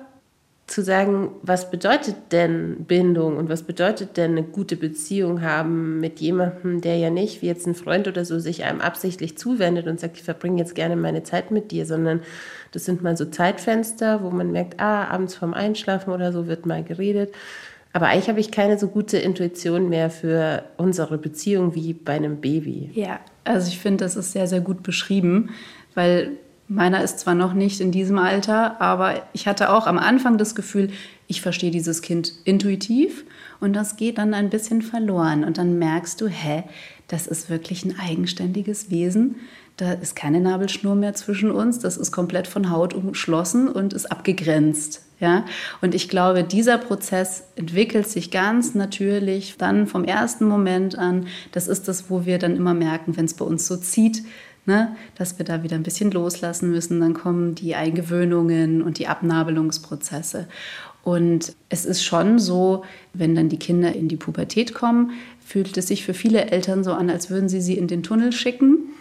zu 0.71 0.81
sagen, 0.81 1.31
was 1.41 1.69
bedeutet 1.69 2.15
denn 2.31 2.85
Bindung 2.85 3.37
und 3.37 3.49
was 3.49 3.63
bedeutet 3.63 4.17
denn 4.17 4.31
eine 4.31 4.43
gute 4.43 4.77
Beziehung 4.77 5.41
haben 5.41 5.99
mit 5.99 6.19
jemandem, 6.19 6.81
der 6.81 6.97
ja 6.97 7.09
nicht, 7.09 7.41
wie 7.41 7.47
jetzt 7.47 7.67
ein 7.67 7.75
Freund 7.75 8.07
oder 8.07 8.25
so, 8.25 8.39
sich 8.39 8.63
einem 8.63 8.81
absichtlich 8.81 9.37
zuwendet 9.37 9.87
und 9.87 9.99
sagt, 9.99 10.17
ich 10.17 10.23
verbringe 10.23 10.59
jetzt 10.59 10.73
gerne 10.73 10.95
meine 10.95 11.23
Zeit 11.23 11.51
mit 11.51 11.71
dir, 11.71 11.85
sondern 11.85 12.21
das 12.71 12.85
sind 12.85 13.03
mal 13.03 13.17
so 13.17 13.25
Zeitfenster, 13.25 14.23
wo 14.23 14.29
man 14.29 14.51
merkt, 14.51 14.79
ah, 14.79 15.05
abends 15.09 15.35
vorm 15.35 15.53
Einschlafen 15.53 16.13
oder 16.13 16.31
so 16.31 16.47
wird 16.47 16.65
mal 16.65 16.83
geredet. 16.83 17.33
Aber 17.93 18.07
eigentlich 18.07 18.29
habe 18.29 18.39
ich 18.39 18.51
keine 18.51 18.79
so 18.79 18.87
gute 18.87 19.17
Intuition 19.17 19.89
mehr 19.89 20.09
für 20.09 20.63
unsere 20.77 21.17
Beziehung 21.17 21.75
wie 21.75 21.93
bei 21.93 22.13
einem 22.13 22.37
Baby. 22.39 22.89
Ja, 22.93 23.19
also 23.43 23.67
ich 23.67 23.79
finde, 23.79 24.03
das 24.03 24.15
ist 24.15 24.31
sehr, 24.31 24.47
sehr 24.47 24.61
gut 24.61 24.83
beschrieben, 24.83 25.49
weil 25.95 26.37
Meiner 26.73 27.03
ist 27.03 27.19
zwar 27.19 27.35
noch 27.35 27.51
nicht 27.51 27.81
in 27.81 27.91
diesem 27.91 28.17
Alter, 28.17 28.79
aber 28.79 29.23
ich 29.33 29.45
hatte 29.45 29.73
auch 29.73 29.87
am 29.87 29.97
Anfang 29.97 30.37
das 30.37 30.55
Gefühl, 30.55 30.89
ich 31.27 31.41
verstehe 31.41 31.69
dieses 31.69 32.01
Kind 32.01 32.31
intuitiv 32.45 33.25
und 33.59 33.73
das 33.73 33.97
geht 33.97 34.17
dann 34.17 34.33
ein 34.33 34.49
bisschen 34.49 34.81
verloren. 34.81 35.43
Und 35.43 35.57
dann 35.57 35.77
merkst 35.79 36.21
du, 36.21 36.29
hä, 36.29 36.63
das 37.09 37.27
ist 37.27 37.49
wirklich 37.49 37.83
ein 37.83 37.99
eigenständiges 37.99 38.89
Wesen. 38.89 39.35
Da 39.81 39.93
ist 39.93 40.15
keine 40.15 40.39
Nabelschnur 40.39 40.93
mehr 40.93 41.15
zwischen 41.15 41.49
uns. 41.49 41.79
Das 41.79 41.97
ist 41.97 42.11
komplett 42.11 42.45
von 42.45 42.69
Haut 42.69 42.93
umschlossen 42.93 43.67
und 43.67 43.93
ist 43.93 44.11
abgegrenzt. 44.11 45.01
Ja? 45.19 45.43
Und 45.81 45.95
ich 45.95 46.07
glaube, 46.07 46.43
dieser 46.43 46.77
Prozess 46.77 47.45
entwickelt 47.55 48.07
sich 48.07 48.29
ganz 48.29 48.75
natürlich 48.75 49.55
dann 49.57 49.87
vom 49.87 50.03
ersten 50.03 50.45
Moment 50.45 50.99
an. 50.99 51.25
Das 51.51 51.67
ist 51.67 51.87
das, 51.87 52.11
wo 52.11 52.27
wir 52.27 52.37
dann 52.37 52.55
immer 52.55 52.75
merken, 52.75 53.17
wenn 53.17 53.25
es 53.25 53.33
bei 53.33 53.43
uns 53.43 53.65
so 53.65 53.75
zieht, 53.75 54.21
ne, 54.67 54.95
dass 55.15 55.39
wir 55.39 55.45
da 55.45 55.63
wieder 55.63 55.77
ein 55.77 55.83
bisschen 55.83 56.11
loslassen 56.11 56.69
müssen. 56.69 56.99
Dann 56.99 57.15
kommen 57.15 57.55
die 57.55 57.73
Eingewöhnungen 57.73 58.83
und 58.83 58.99
die 58.99 59.07
Abnabelungsprozesse. 59.07 60.47
Und 61.01 61.55
es 61.69 61.85
ist 61.85 62.03
schon 62.03 62.37
so, 62.37 62.83
wenn 63.15 63.33
dann 63.33 63.49
die 63.49 63.57
Kinder 63.57 63.95
in 63.95 64.09
die 64.09 64.17
Pubertät 64.17 64.75
kommen, 64.75 65.13
fühlt 65.43 65.75
es 65.75 65.87
sich 65.87 66.05
für 66.05 66.13
viele 66.13 66.51
Eltern 66.51 66.83
so 66.83 66.93
an, 66.93 67.09
als 67.09 67.31
würden 67.31 67.49
sie 67.49 67.61
sie 67.61 67.79
in 67.79 67.87
den 67.87 68.03
Tunnel 68.03 68.31
schicken 68.31 68.91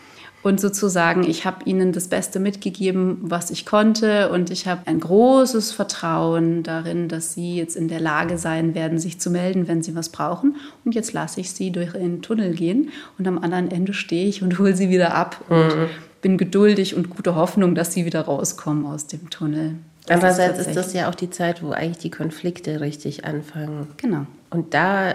und 0.43 0.59
sozusagen, 0.59 1.25
ich 1.25 1.45
habe 1.45 1.65
ihnen 1.67 1.93
das 1.93 2.09
Beste 2.09 2.41
mitgegeben, 2.41 3.19
was 3.21 3.51
ich 3.51 3.67
konnte 3.67 4.31
und 4.31 4.51
ich 4.51 4.67
habe 4.67 4.83
ein 4.87 4.99
großes 4.99 5.73
Vertrauen 5.73 6.63
darin, 6.63 7.09
dass 7.09 7.35
sie 7.35 7.57
jetzt 7.57 7.77
in 7.77 7.89
der 7.89 8.01
Lage 8.01 8.39
sein 8.39 8.75
werden, 8.75 8.99
sich 8.99 9.21
zu 9.21 9.31
melden, 9.31 9.69
wenn 9.69 9.83
sie 9.83 9.95
was 9.95 10.09
brauchen. 10.09 10.57
Und 10.85 10.95
jetzt 10.95 11.13
lasse 11.13 11.41
ich 11.41 11.51
sie 11.53 11.71
durch 11.71 11.93
den 11.93 12.23
Tunnel 12.23 12.55
gehen 12.55 12.89
und 13.19 13.29
am 13.29 13.39
anderen 13.39 13.71
Ende 13.71 13.93
stehe 13.93 14.29
ich 14.29 14.43
und 14.43 14.59
hole 14.59 14.75
sie 14.75 14.89
wieder 14.89 15.15
ab 15.15 15.45
und 15.51 15.77
mhm. 15.77 15.87
bin 16.23 16.39
geduldig 16.39 16.95
und 16.95 17.11
gute 17.11 17.35
Hoffnung, 17.35 17.75
dass 17.75 17.93
sie 17.93 18.07
wieder 18.07 18.23
rauskommen 18.23 18.87
aus 18.87 19.07
dem 19.07 19.29
Tunnel. 19.29 19.75
Das 20.07 20.17
Andererseits 20.17 20.59
ist, 20.59 20.69
ist 20.69 20.77
das 20.77 20.93
ja 20.95 21.11
auch 21.11 21.15
die 21.15 21.29
Zeit, 21.29 21.63
wo 21.63 21.73
eigentlich 21.73 21.99
die 21.99 22.11
Konflikte 22.11 22.81
richtig 22.81 23.27
anfangen. 23.27 23.89
Genau. 23.99 24.25
Und 24.49 24.73
da 24.73 25.15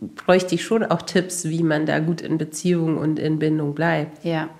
bräuchte 0.00 0.54
ich 0.54 0.64
schon 0.64 0.84
auch 0.84 1.02
Tipps, 1.02 1.46
wie 1.46 1.62
man 1.62 1.86
da 1.86 1.98
gut 1.98 2.20
in 2.20 2.36
Beziehung 2.36 2.98
und 2.98 3.18
in 3.18 3.38
Bindung 3.38 3.74
bleibt. 3.74 4.24
Ja, 4.24 4.50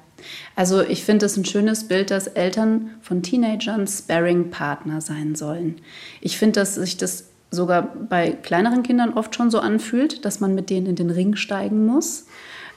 Also 0.54 0.82
ich 0.82 1.04
finde 1.04 1.26
es 1.26 1.36
ein 1.36 1.44
schönes 1.44 1.88
Bild, 1.88 2.10
dass 2.10 2.26
Eltern 2.26 2.90
von 3.00 3.22
Teenagern 3.22 3.86
Sparring-Partner 3.86 5.00
sein 5.00 5.34
sollen. 5.34 5.76
Ich 6.20 6.38
finde, 6.38 6.60
dass 6.60 6.74
sich 6.74 6.96
das 6.96 7.28
sogar 7.50 7.82
bei 7.82 8.32
kleineren 8.32 8.82
Kindern 8.82 9.14
oft 9.14 9.34
schon 9.34 9.50
so 9.50 9.60
anfühlt, 9.60 10.24
dass 10.24 10.40
man 10.40 10.54
mit 10.54 10.70
denen 10.70 10.86
in 10.86 10.96
den 10.96 11.10
Ring 11.10 11.36
steigen 11.36 11.86
muss. 11.86 12.26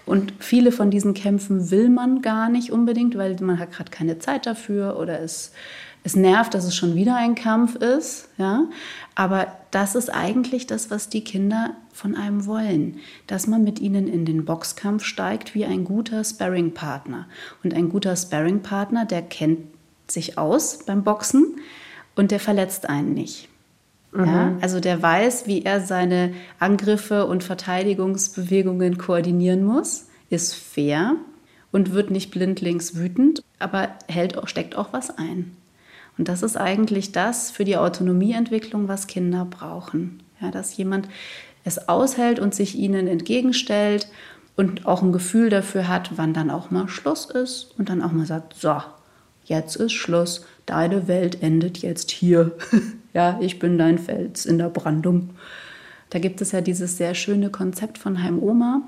Und 0.06 0.34
viele 0.40 0.72
von 0.72 0.90
diesen 0.90 1.14
Kämpfen 1.14 1.70
will 1.70 1.90
man 1.90 2.22
gar 2.22 2.50
nicht 2.50 2.72
unbedingt, 2.72 3.16
weil 3.16 3.36
man 3.42 3.60
hat 3.60 3.72
gerade 3.72 3.92
keine 3.92 4.18
Zeit 4.18 4.48
dafür 4.48 4.98
oder 4.98 5.20
es, 5.22 5.52
es 6.10 6.16
nervt, 6.16 6.54
dass 6.54 6.66
es 6.66 6.76
schon 6.76 6.96
wieder 6.96 7.16
ein 7.16 7.36
Kampf 7.36 7.76
ist. 7.76 8.30
Ja? 8.38 8.66
Aber 9.16 9.48
das 9.72 9.96
ist 9.96 10.10
eigentlich 10.10 10.66
das, 10.66 10.90
was 10.90 11.10
die 11.10 11.24
Kinder 11.24 11.76
von 11.94 12.16
einem 12.16 12.46
wollen, 12.46 12.98
dass 13.28 13.46
man 13.46 13.64
mit 13.64 13.80
ihnen 13.80 14.08
in 14.08 14.26
den 14.26 14.46
Boxkampf 14.46 15.04
steigt 15.04 15.54
wie 15.54 15.66
ein 15.66 15.86
guter 15.86 16.24
Sparringpartner. 16.24 17.28
Und 17.64 17.74
ein 17.74 17.90
guter 17.90 18.16
Sparringpartner, 18.16 19.06
der 19.06 19.22
kennt 19.22 19.60
sich 20.08 20.38
aus 20.38 20.80
beim 20.86 21.04
Boxen 21.04 21.58
und 22.16 22.32
der 22.32 22.40
verletzt 22.40 22.90
einen 22.90 23.14
nicht. 23.14 23.48
Mhm. 24.12 24.26
Ja, 24.26 24.58
also 24.62 24.80
der 24.80 25.02
weiß, 25.02 25.46
wie 25.46 25.64
er 25.64 25.82
seine 25.82 26.34
Angriffe 26.58 27.28
und 27.28 27.44
Verteidigungsbewegungen 27.44 28.98
koordinieren 28.98 29.64
muss, 29.64 30.08
ist 30.32 30.56
fair 30.56 31.16
und 31.72 31.94
wird 31.94 32.10
nicht 32.10 32.32
blindlings 32.32 32.96
wütend, 32.96 33.44
aber 33.60 33.90
hält 34.08 34.38
auch, 34.38 34.48
steckt 34.48 34.76
auch 34.76 34.92
was 34.92 35.16
ein. 35.16 35.56
Und 36.20 36.28
das 36.28 36.44
ist 36.44 36.58
eigentlich 36.58 37.14
das 37.14 37.50
für 37.50 37.64
die 37.64 37.78
Autonomieentwicklung, 37.78 38.90
was 38.90 39.08
Kinder 39.08 39.48
brauchen. 39.50 40.22
Ja, 40.42 40.52
dass 40.52 40.76
jemand 40.76 41.08
es 41.64 41.88
aushält 41.88 42.40
und 42.40 42.54
sich 42.54 42.76
ihnen 42.76 43.08
entgegenstellt 43.08 44.10
und 44.58 44.86
auch 44.86 45.02
ein 45.02 45.14
Gefühl 45.14 45.50
dafür 45.50 45.88
hat, 45.88 46.18
wann 46.18 46.34
dann 46.34 46.52
auch 46.52 46.72
mal 46.72 46.90
Schluss 46.90 47.30
ist 47.30 47.74
und 47.78 47.88
dann 47.88 48.02
auch 48.02 48.12
mal 48.12 48.26
sagt, 48.26 48.54
so, 48.56 48.82
jetzt 49.46 49.78
ist 49.78 49.94
Schluss, 49.94 50.46
deine 50.66 51.08
Welt 51.08 51.42
endet 51.42 51.78
jetzt 51.78 52.12
hier. 52.12 52.52
ja, 53.14 53.40
ich 53.42 53.58
bin 53.58 53.78
dein 53.78 53.98
Fels 53.98 54.46
in 54.46 54.58
der 54.58 54.70
Brandung. 54.70 55.30
Da 56.10 56.20
gibt 56.20 56.42
es 56.42 56.52
ja 56.52 56.60
dieses 56.60 56.98
sehr 56.98 57.16
schöne 57.16 57.50
Konzept 57.50 57.98
von 57.98 58.22
Heim 58.22 58.44
Oma, 58.44 58.82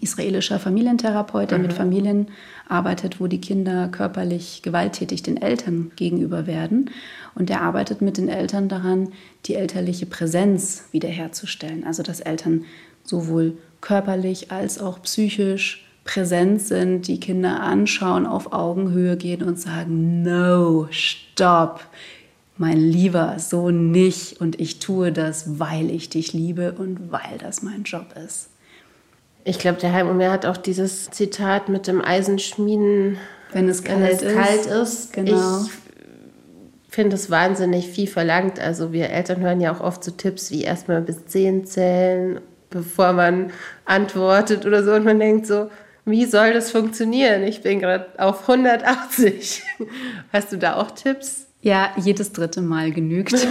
israelischer 0.00 0.60
Familientherapeut, 0.60 1.50
der 1.50 1.58
mhm. 1.58 1.64
mit 1.64 1.72
Familien 1.72 2.28
arbeitet, 2.68 3.20
wo 3.20 3.26
die 3.26 3.40
Kinder 3.40 3.88
körperlich 3.88 4.62
gewalttätig 4.62 5.22
den 5.22 5.40
Eltern 5.40 5.90
gegenüber 5.96 6.46
werden. 6.46 6.90
Und 7.34 7.48
der 7.48 7.62
arbeitet 7.62 8.02
mit 8.02 8.18
den 8.18 8.28
Eltern 8.28 8.68
daran, 8.68 9.08
die 9.46 9.54
elterliche 9.54 10.06
Präsenz 10.06 10.84
wiederherzustellen. 10.92 11.84
Also 11.84 12.02
dass 12.02 12.20
Eltern 12.20 12.64
sowohl 13.04 13.56
körperlich 13.80 14.50
als 14.50 14.78
auch 14.78 15.02
psychisch 15.02 15.84
präsent 16.04 16.62
sind, 16.62 17.06
die 17.06 17.20
Kinder 17.20 17.60
anschauen, 17.60 18.26
auf 18.26 18.52
Augenhöhe 18.52 19.16
gehen 19.16 19.42
und 19.42 19.58
sagen, 19.58 20.22
no, 20.22 20.88
stopp, 20.90 21.80
mein 22.56 22.78
Lieber, 22.78 23.38
so 23.38 23.70
nicht. 23.70 24.40
Und 24.40 24.58
ich 24.60 24.78
tue 24.78 25.12
das, 25.12 25.58
weil 25.58 25.90
ich 25.90 26.08
dich 26.08 26.32
liebe 26.32 26.72
und 26.72 27.12
weil 27.12 27.38
das 27.38 27.62
mein 27.62 27.84
Job 27.84 28.14
ist. 28.24 28.48
Ich 29.44 29.58
glaube, 29.58 29.78
der 29.78 29.92
Heimumer 29.92 30.30
hat 30.30 30.46
auch 30.46 30.56
dieses 30.56 31.10
Zitat 31.10 31.68
mit 31.68 31.86
dem 31.86 32.02
Eisenschmieden, 32.02 33.18
wenn 33.52 33.68
es 33.68 33.82
kalt, 33.82 34.00
wenn 34.00 34.10
es 34.10 34.22
ist. 34.22 34.34
kalt 34.34 34.66
ist. 34.66 35.12
Genau. 35.12 35.64
Ich 35.64 36.94
finde 36.94 37.16
es 37.16 37.30
wahnsinnig 37.30 37.88
viel 37.88 38.06
verlangt. 38.06 38.60
Also 38.60 38.92
wir 38.92 39.10
Eltern 39.10 39.40
hören 39.40 39.60
ja 39.60 39.72
auch 39.72 39.80
oft 39.80 40.04
so 40.04 40.10
Tipps 40.10 40.50
wie 40.50 40.62
erstmal 40.62 41.00
bis 41.00 41.26
zehn 41.26 41.64
zählen, 41.64 42.40
bevor 42.70 43.12
man 43.12 43.52
antwortet 43.84 44.66
oder 44.66 44.82
so. 44.82 44.92
Und 44.92 45.04
man 45.04 45.18
denkt 45.18 45.46
so, 45.46 45.70
wie 46.04 46.24
soll 46.24 46.54
das 46.54 46.70
funktionieren? 46.70 47.42
Ich 47.42 47.62
bin 47.62 47.80
gerade 47.80 48.06
auf 48.16 48.48
180. 48.48 49.62
Hast 50.32 50.52
du 50.52 50.56
da 50.56 50.76
auch 50.76 50.90
Tipps? 50.90 51.46
Ja, 51.60 51.90
jedes 51.96 52.32
dritte 52.32 52.62
Mal 52.62 52.92
genügt. 52.92 53.34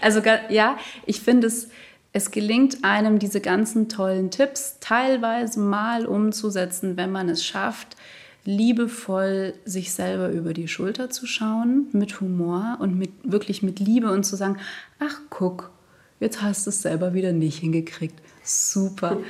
also 0.00 0.20
ja, 0.48 0.78
ich 1.04 1.20
finde 1.20 1.46
es, 1.46 1.68
es 2.16 2.30
gelingt 2.30 2.82
einem, 2.82 3.18
diese 3.18 3.42
ganzen 3.42 3.90
tollen 3.90 4.30
Tipps 4.30 4.78
teilweise 4.80 5.60
mal 5.60 6.06
umzusetzen, 6.06 6.96
wenn 6.96 7.12
man 7.12 7.28
es 7.28 7.44
schafft, 7.44 7.94
liebevoll 8.46 9.52
sich 9.66 9.92
selber 9.92 10.30
über 10.30 10.54
die 10.54 10.66
Schulter 10.66 11.10
zu 11.10 11.26
schauen, 11.26 11.88
mit 11.92 12.22
Humor 12.22 12.78
und 12.80 12.98
mit, 12.98 13.10
wirklich 13.22 13.62
mit 13.62 13.80
Liebe 13.80 14.10
und 14.10 14.24
zu 14.24 14.34
sagen, 14.34 14.56
ach 14.98 15.20
guck, 15.28 15.70
jetzt 16.18 16.40
hast 16.40 16.64
du 16.64 16.70
es 16.70 16.80
selber 16.80 17.12
wieder 17.12 17.32
nicht 17.32 17.58
hingekriegt. 17.58 18.18
Super. 18.42 19.18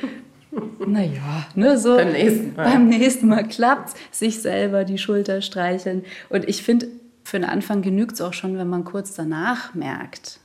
Naja, 0.87 1.47
ne, 1.55 1.77
so 1.77 1.97
beim 1.97 2.13
nächsten 2.13 2.55
Mal, 2.55 2.65
beim 2.65 2.89
nächsten 2.89 3.29
Mal 3.29 3.47
klappt 3.47 3.95
sich 4.11 4.41
selber 4.41 4.85
die 4.85 4.97
Schulter 4.97 5.43
streicheln. 5.43 6.03
Und 6.31 6.49
ich 6.49 6.63
finde, 6.63 6.89
für 7.25 7.39
den 7.39 7.45
Anfang 7.45 7.83
genügt 7.83 8.13
es 8.13 8.21
auch 8.23 8.33
schon, 8.33 8.57
wenn 8.57 8.69
man 8.69 8.85
kurz 8.85 9.13
danach 9.13 9.75
merkt, 9.75 10.41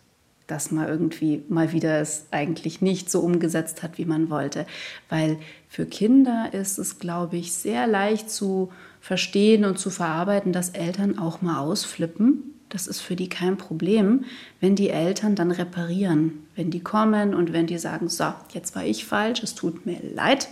dass 0.52 0.72
man 0.72 0.88
irgendwie 0.88 1.44
mal 1.50 1.72
wieder 1.72 2.00
es 2.00 2.28
eigentlich 2.32 2.82
nicht 2.82 3.10
so 3.10 3.22
umgesetzt 3.22 3.82
hat, 3.82 3.98
wie 3.98 4.06
man 4.06 4.30
wollte. 4.30 4.66
Weil 5.10 5.38
für 5.68 5.86
Kinder 5.86 6.50
ist 6.52 6.78
es, 6.78 7.00
glaube 7.00 7.38
ich, 7.38 7.54
sehr 7.54 7.88
leicht 7.88 8.30
zu 8.30 8.72
verstehen 9.00 9.66
und 9.66 9.80
zu 9.80 9.90
verarbeiten, 9.90 10.54
dass 10.54 10.70
Eltern 10.70 11.18
auch 11.18 11.42
mal 11.42 11.60
ausflippen 11.60 12.52
das 12.72 12.88
ist 12.88 13.02
für 13.02 13.18
die 13.18 13.28
kein 13.28 13.58
Problem, 13.58 14.24
wenn 14.62 14.76
die 14.76 14.90
Eltern 14.90 15.36
dann 15.36 15.52
reparieren. 15.52 16.48
Wenn 16.56 16.72
die 16.72 16.80
kommen 16.80 17.34
und 17.34 17.52
wenn 17.52 17.68
die 17.68 17.78
sagen, 17.78 18.08
so, 18.08 18.34
jetzt 18.54 18.76
war 18.76 18.86
ich 18.86 19.06
falsch, 19.06 19.44
es 19.44 19.56
tut 19.56 19.86
mir 19.86 20.00
leid, 20.16 20.48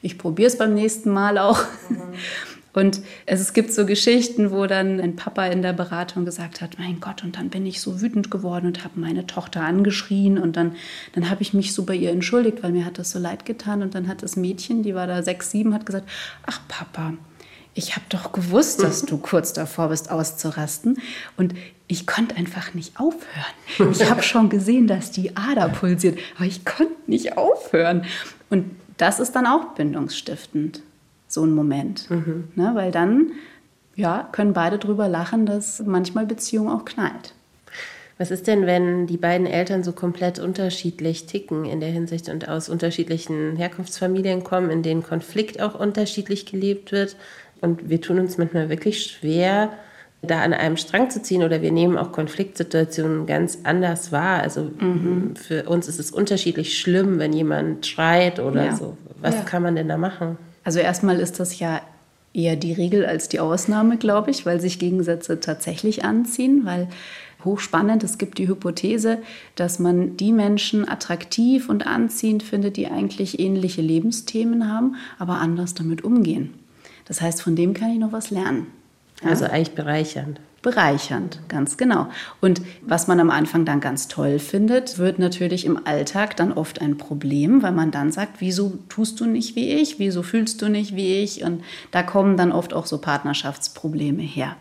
ich 0.00 0.16
probiere 0.16 0.48
es 0.48 0.56
beim 0.56 0.74
nächsten 0.74 1.10
Mal 1.10 1.38
auch. 1.38 1.62
Mhm. 1.88 2.14
Und 2.78 3.00
es 3.26 3.52
gibt 3.54 3.72
so 3.72 3.86
Geschichten, 3.86 4.52
wo 4.52 4.68
dann 4.68 5.00
ein 5.00 5.16
Papa 5.16 5.46
in 5.46 5.62
der 5.62 5.72
Beratung 5.72 6.24
gesagt 6.24 6.60
hat, 6.60 6.78
mein 6.78 7.00
Gott, 7.00 7.24
und 7.24 7.36
dann 7.36 7.48
bin 7.48 7.66
ich 7.66 7.80
so 7.80 8.00
wütend 8.00 8.30
geworden 8.30 8.66
und 8.66 8.84
habe 8.84 9.00
meine 9.00 9.26
Tochter 9.26 9.62
angeschrien 9.62 10.38
und 10.38 10.56
dann, 10.56 10.76
dann 11.12 11.28
habe 11.28 11.42
ich 11.42 11.52
mich 11.52 11.74
so 11.74 11.84
bei 11.84 11.96
ihr 11.96 12.12
entschuldigt, 12.12 12.62
weil 12.62 12.70
mir 12.70 12.84
hat 12.84 13.00
das 13.00 13.10
so 13.10 13.18
leid 13.18 13.44
getan. 13.44 13.82
Und 13.82 13.96
dann 13.96 14.06
hat 14.06 14.22
das 14.22 14.36
Mädchen, 14.36 14.84
die 14.84 14.94
war 14.94 15.08
da 15.08 15.24
sechs, 15.24 15.50
sieben, 15.50 15.74
hat 15.74 15.86
gesagt, 15.86 16.08
ach 16.46 16.60
Papa, 16.68 17.14
ich 17.74 17.96
habe 17.96 18.06
doch 18.10 18.30
gewusst, 18.30 18.80
dass 18.80 19.02
du 19.02 19.18
kurz 19.18 19.52
davor 19.52 19.88
bist, 19.88 20.12
auszurasten. 20.12 21.00
Und 21.36 21.54
ich 21.88 22.06
konnte 22.06 22.36
einfach 22.36 22.74
nicht 22.74 23.00
aufhören. 23.00 23.90
Ich 23.90 24.08
habe 24.08 24.22
schon 24.22 24.50
gesehen, 24.50 24.86
dass 24.86 25.10
die 25.10 25.36
Ader 25.36 25.68
pulsiert, 25.68 26.16
aber 26.36 26.46
ich 26.46 26.64
konnte 26.64 26.94
nicht 27.08 27.36
aufhören. 27.36 28.04
Und 28.50 28.70
das 28.98 29.18
ist 29.18 29.32
dann 29.32 29.46
auch 29.46 29.74
bindungsstiftend, 29.74 30.82
so 31.28 31.44
ein 31.44 31.54
Moment. 31.54 32.10
Mhm. 32.10 32.48
Ne, 32.56 32.72
weil 32.74 32.90
dann 32.90 33.32
ja, 33.94 34.28
können 34.32 34.52
beide 34.52 34.78
drüber 34.78 35.08
lachen, 35.08 35.44
dass 35.44 35.82
manchmal 35.84 36.26
Beziehung 36.26 36.70
auch 36.70 36.84
knallt. 36.84 37.34
Was 38.16 38.32
ist 38.32 38.48
denn, 38.48 38.66
wenn 38.66 39.06
die 39.06 39.16
beiden 39.16 39.46
Eltern 39.46 39.84
so 39.84 39.92
komplett 39.92 40.40
unterschiedlich 40.40 41.26
ticken 41.26 41.64
in 41.64 41.78
der 41.78 41.90
Hinsicht 41.90 42.28
und 42.28 42.48
aus 42.48 42.68
unterschiedlichen 42.68 43.54
Herkunftsfamilien 43.56 44.42
kommen, 44.42 44.70
in 44.70 44.82
denen 44.82 45.04
Konflikt 45.04 45.60
auch 45.60 45.78
unterschiedlich 45.78 46.46
gelebt 46.46 46.90
wird? 46.90 47.16
Und 47.60 47.88
wir 47.88 48.00
tun 48.00 48.18
uns 48.18 48.36
manchmal 48.36 48.68
wirklich 48.68 49.04
schwer, 49.04 49.70
da 50.22 50.42
an 50.42 50.52
einem 50.52 50.76
Strang 50.76 51.10
zu 51.10 51.22
ziehen 51.22 51.44
oder 51.44 51.62
wir 51.62 51.70
nehmen 51.70 51.96
auch 51.96 52.10
Konfliktsituationen 52.10 53.26
ganz 53.26 53.60
anders 53.62 54.10
wahr. 54.10 54.42
Also 54.42 54.62
mhm. 54.62 55.36
für 55.36 55.64
uns 55.64 55.86
ist 55.86 56.00
es 56.00 56.10
unterschiedlich 56.10 56.78
schlimm, 56.78 57.20
wenn 57.20 57.32
jemand 57.32 57.86
schreit 57.86 58.40
oder 58.40 58.66
ja. 58.66 58.76
so. 58.76 58.96
Was 59.20 59.36
ja. 59.36 59.42
kann 59.42 59.62
man 59.62 59.76
denn 59.76 59.88
da 59.88 59.96
machen? 59.96 60.38
Also 60.64 60.78
erstmal 60.78 61.20
ist 61.20 61.40
das 61.40 61.58
ja 61.58 61.80
eher 62.34 62.56
die 62.56 62.72
Regel 62.72 63.06
als 63.06 63.28
die 63.28 63.40
Ausnahme, 63.40 63.96
glaube 63.96 64.30
ich, 64.30 64.46
weil 64.46 64.60
sich 64.60 64.78
Gegensätze 64.78 65.40
tatsächlich 65.40 66.04
anziehen, 66.04 66.64
weil 66.64 66.88
hochspannend, 67.44 68.02
es 68.04 68.18
gibt 68.18 68.38
die 68.38 68.48
Hypothese, 68.48 69.18
dass 69.54 69.78
man 69.78 70.16
die 70.16 70.32
Menschen 70.32 70.88
attraktiv 70.88 71.68
und 71.68 71.86
anziehend 71.86 72.42
findet, 72.42 72.76
die 72.76 72.88
eigentlich 72.88 73.38
ähnliche 73.38 73.80
Lebensthemen 73.80 74.72
haben, 74.72 74.96
aber 75.18 75.34
anders 75.34 75.74
damit 75.74 76.02
umgehen. 76.02 76.54
Das 77.06 77.20
heißt, 77.20 77.40
von 77.42 77.56
dem 77.56 77.74
kann 77.74 77.90
ich 77.90 77.98
noch 77.98 78.12
was 78.12 78.30
lernen. 78.30 78.66
Ja? 79.22 79.30
Also 79.30 79.46
eigentlich 79.46 79.74
bereichernd. 79.74 80.40
Bereichernd, 80.60 81.38
ganz 81.48 81.76
genau. 81.76 82.08
Und 82.40 82.62
was 82.82 83.06
man 83.06 83.20
am 83.20 83.30
Anfang 83.30 83.64
dann 83.64 83.78
ganz 83.78 84.08
toll 84.08 84.40
findet, 84.40 84.98
wird 84.98 85.20
natürlich 85.20 85.64
im 85.64 85.86
Alltag 85.86 86.36
dann 86.36 86.52
oft 86.52 86.80
ein 86.80 86.98
Problem, 86.98 87.62
weil 87.62 87.70
man 87.70 87.92
dann 87.92 88.10
sagt, 88.10 88.40
wieso 88.40 88.78
tust 88.88 89.20
du 89.20 89.26
nicht 89.26 89.54
wie 89.54 89.70
ich, 89.70 90.00
wieso 90.00 90.24
fühlst 90.24 90.60
du 90.60 90.68
nicht 90.68 90.96
wie 90.96 91.22
ich? 91.22 91.44
Und 91.44 91.62
da 91.92 92.02
kommen 92.02 92.36
dann 92.36 92.50
oft 92.50 92.74
auch 92.74 92.86
so 92.86 92.98
Partnerschaftsprobleme 92.98 94.22
her. 94.22 94.56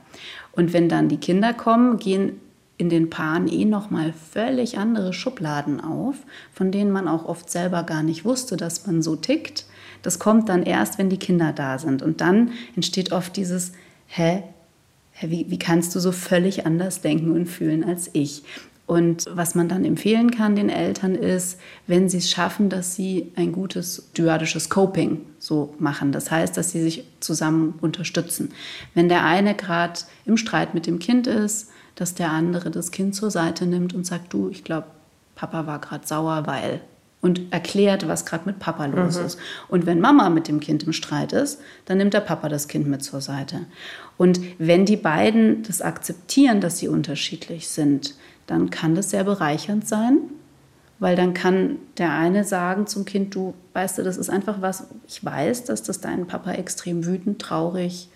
Und 0.52 0.72
wenn 0.72 0.88
dann 0.88 1.10
die 1.10 1.18
Kinder 1.18 1.54
kommen, 1.54 1.98
gehen 1.98 2.40
in 2.78 2.90
den 2.90 3.10
Paaren 3.10 3.48
eh 3.48 3.66
nochmal 3.66 4.14
völlig 4.14 4.78
andere 4.78 5.14
Schubladen 5.14 5.82
auf, 5.82 6.16
von 6.54 6.72
denen 6.72 6.92
man 6.92 7.08
auch 7.08 7.26
oft 7.26 7.50
selber 7.50 7.82
gar 7.82 8.04
nicht 8.04 8.24
wusste, 8.24 8.56
dass 8.56 8.86
man 8.86 9.02
so 9.02 9.16
tickt. 9.16 9.66
Das 10.04 10.20
kommt 10.20 10.48
dann 10.48 10.62
erst, 10.62 11.00
wenn 11.00 11.10
die 11.10 11.18
Kinder 11.18 11.54
da 11.54 11.80
sind. 11.80 12.04
Und 12.04 12.22
dann 12.22 12.52
entsteht 12.76 13.12
oft 13.12 13.36
dieses, 13.36 13.72
hä, 14.06 14.44
wie, 15.22 15.50
wie 15.50 15.60
kannst 15.60 15.96
du 15.96 16.00
so 16.00 16.12
völlig 16.12 16.66
anders 16.66 17.02
denken 17.02 17.32
und 17.32 17.48
fühlen 17.48 17.84
als 17.84 18.10
ich? 18.14 18.44
Und 18.86 19.26
was 19.30 19.54
man 19.54 19.68
dann 19.68 19.84
empfehlen 19.84 20.32
kann 20.32 20.56
den 20.56 20.70
Eltern 20.70 21.14
ist, 21.14 21.60
wenn 21.88 22.08
sie 22.08 22.20
es 22.20 22.32
schaffen, 22.32 22.70
dass 22.70 22.96
sie 22.96 23.34
ein 23.36 23.52
gutes 23.52 24.12
dyadisches 24.18 24.70
Coping 24.70 25.26
so 25.40 25.76
machen. 25.78 26.14
Das 26.14 26.32
heißt, 26.32 26.56
dass 26.56 26.72
sie 26.72 26.82
sich 26.82 27.04
zusammen 27.20 27.78
unterstützen. 27.82 28.54
Wenn 28.94 29.10
der 29.10 29.26
eine 29.26 29.56
gerade 29.56 30.00
im 30.26 30.38
Streit 30.38 30.74
mit 30.74 30.88
dem 30.88 31.00
Kind 31.00 31.28
ist, 31.28 31.70
dass 31.96 32.16
der 32.16 32.32
andere 32.32 32.72
das 32.72 32.92
Kind 32.92 33.14
zur 33.14 33.30
Seite 33.30 33.66
nimmt 33.66 33.94
und 33.94 34.06
sagt, 34.06 34.32
du, 34.32 34.50
ich 34.50 34.64
glaube, 34.64 34.88
Papa 35.36 35.68
war 35.68 35.82
gerade 35.82 36.08
sauer, 36.08 36.44
weil 36.46 36.80
und 37.22 37.52
erklärt, 37.52 38.08
was 38.08 38.26
gerade 38.26 38.46
mit 38.46 38.60
Papa 38.60 38.86
los 38.86 39.18
mhm. 39.18 39.26
ist. 39.26 39.40
Und 39.68 39.86
wenn 39.86 40.00
Mama 40.00 40.30
mit 40.30 40.48
dem 40.48 40.60
Kind 40.60 40.84
im 40.84 40.94
Streit 40.94 41.34
ist, 41.34 41.60
dann 41.86 41.98
nimmt 41.98 42.14
der 42.14 42.22
Papa 42.22 42.48
das 42.48 42.68
Kind 42.68 42.88
mit 42.88 43.04
zur 43.04 43.22
Seite. 43.22 43.66
Und 44.18 44.40
wenn 44.60 44.86
die 44.86 44.98
beiden 44.98 45.64
das 45.64 45.82
akzeptieren, 45.82 46.62
dass 46.62 46.78
sie 46.78 46.88
unterschiedlich 46.88 47.68
sind, 47.68 48.16
dann 48.46 48.70
kann 48.70 48.96
das 48.96 49.10
sehr 49.10 49.24
bereichernd 49.24 49.88
sein, 49.88 50.20
weil 51.00 51.16
dann 51.16 51.34
kann 51.34 51.78
der 51.98 52.14
eine 52.14 52.44
sagen 52.44 52.88
zum 52.88 53.06
Kind, 53.06 53.36
du 53.36 53.54
weißt 53.74 54.00
du, 54.00 54.04
das 54.04 54.18
ist 54.18 54.30
einfach 54.30 54.62
was, 54.62 54.88
ich 55.08 55.24
weiß, 55.24 55.66
dass 55.66 55.84
das 55.84 56.02
deinen 56.02 56.28
Papa 56.28 56.54
extrem 56.54 57.06
wütend, 57.06 57.40
traurig, 57.40 58.10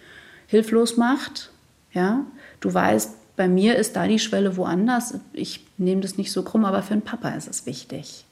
hilflos 0.48 0.98
macht. 0.98 1.52
Ja, 1.94 2.26
du 2.62 2.74
weißt, 2.74 3.36
bei 3.36 3.48
mir 3.48 3.76
ist 3.76 3.96
da 3.96 4.08
die 4.08 4.20
Schwelle 4.20 4.58
woanders. 4.58 5.16
Ich 5.34 5.66
nehme 5.78 6.02
das 6.02 6.18
nicht 6.18 6.32
so 6.32 6.44
krumm, 6.44 6.66
aber 6.66 6.82
für 6.82 6.94
den 6.94 7.02
Papa 7.02 7.30
ist 7.30 7.50
es 7.50 7.66
wichtig. 7.66 8.26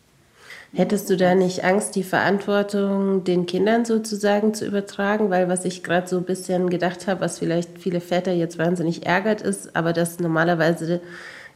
Hättest 0.72 1.10
du 1.10 1.18
da 1.18 1.34
nicht 1.34 1.64
Angst, 1.64 1.96
die 1.96 2.04
Verantwortung 2.04 3.24
den 3.24 3.48
Kindern 3.48 3.86
sozusagen 3.86 4.54
zu 4.54 4.66
übertragen? 4.66 5.32
Weil 5.32 5.50
was 5.50 5.66
ich 5.66 5.82
gerade 5.82 6.08
so 6.08 6.18
ein 6.18 6.26
bisschen 6.26 6.70
gedacht 6.70 7.08
habe, 7.08 7.22
was 7.22 7.40
vielleicht 7.40 7.80
viele 7.80 8.00
Väter 8.02 8.34
jetzt 8.34 8.60
wahnsinnig 8.60 9.06
ärgert, 9.06 9.42
ist, 9.42 9.76
aber 9.76 9.94
dass 9.94 10.20
normalerweise 10.20 11.02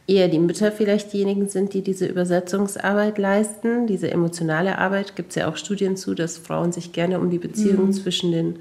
eher 0.06 0.28
die 0.28 0.40
Mütter 0.40 0.72
vielleicht 0.72 1.12
diejenigen 1.12 1.48
sind, 1.48 1.74
die 1.74 1.82
diese 1.82 2.06
Übersetzungsarbeit 2.06 3.18
leisten. 3.18 3.86
Diese 3.86 4.10
emotionale 4.10 4.78
Arbeit 4.78 5.14
gibt 5.14 5.30
es 5.30 5.36
ja 5.36 5.48
auch 5.48 5.56
Studien 5.56 5.96
zu, 5.96 6.14
dass 6.14 6.36
Frauen 6.36 6.72
sich 6.72 6.92
gerne 6.92 7.20
um 7.20 7.30
die 7.30 7.38
Beziehung 7.38 7.86
mhm. 7.86 7.92
zwischen 7.92 8.32
den 8.32 8.58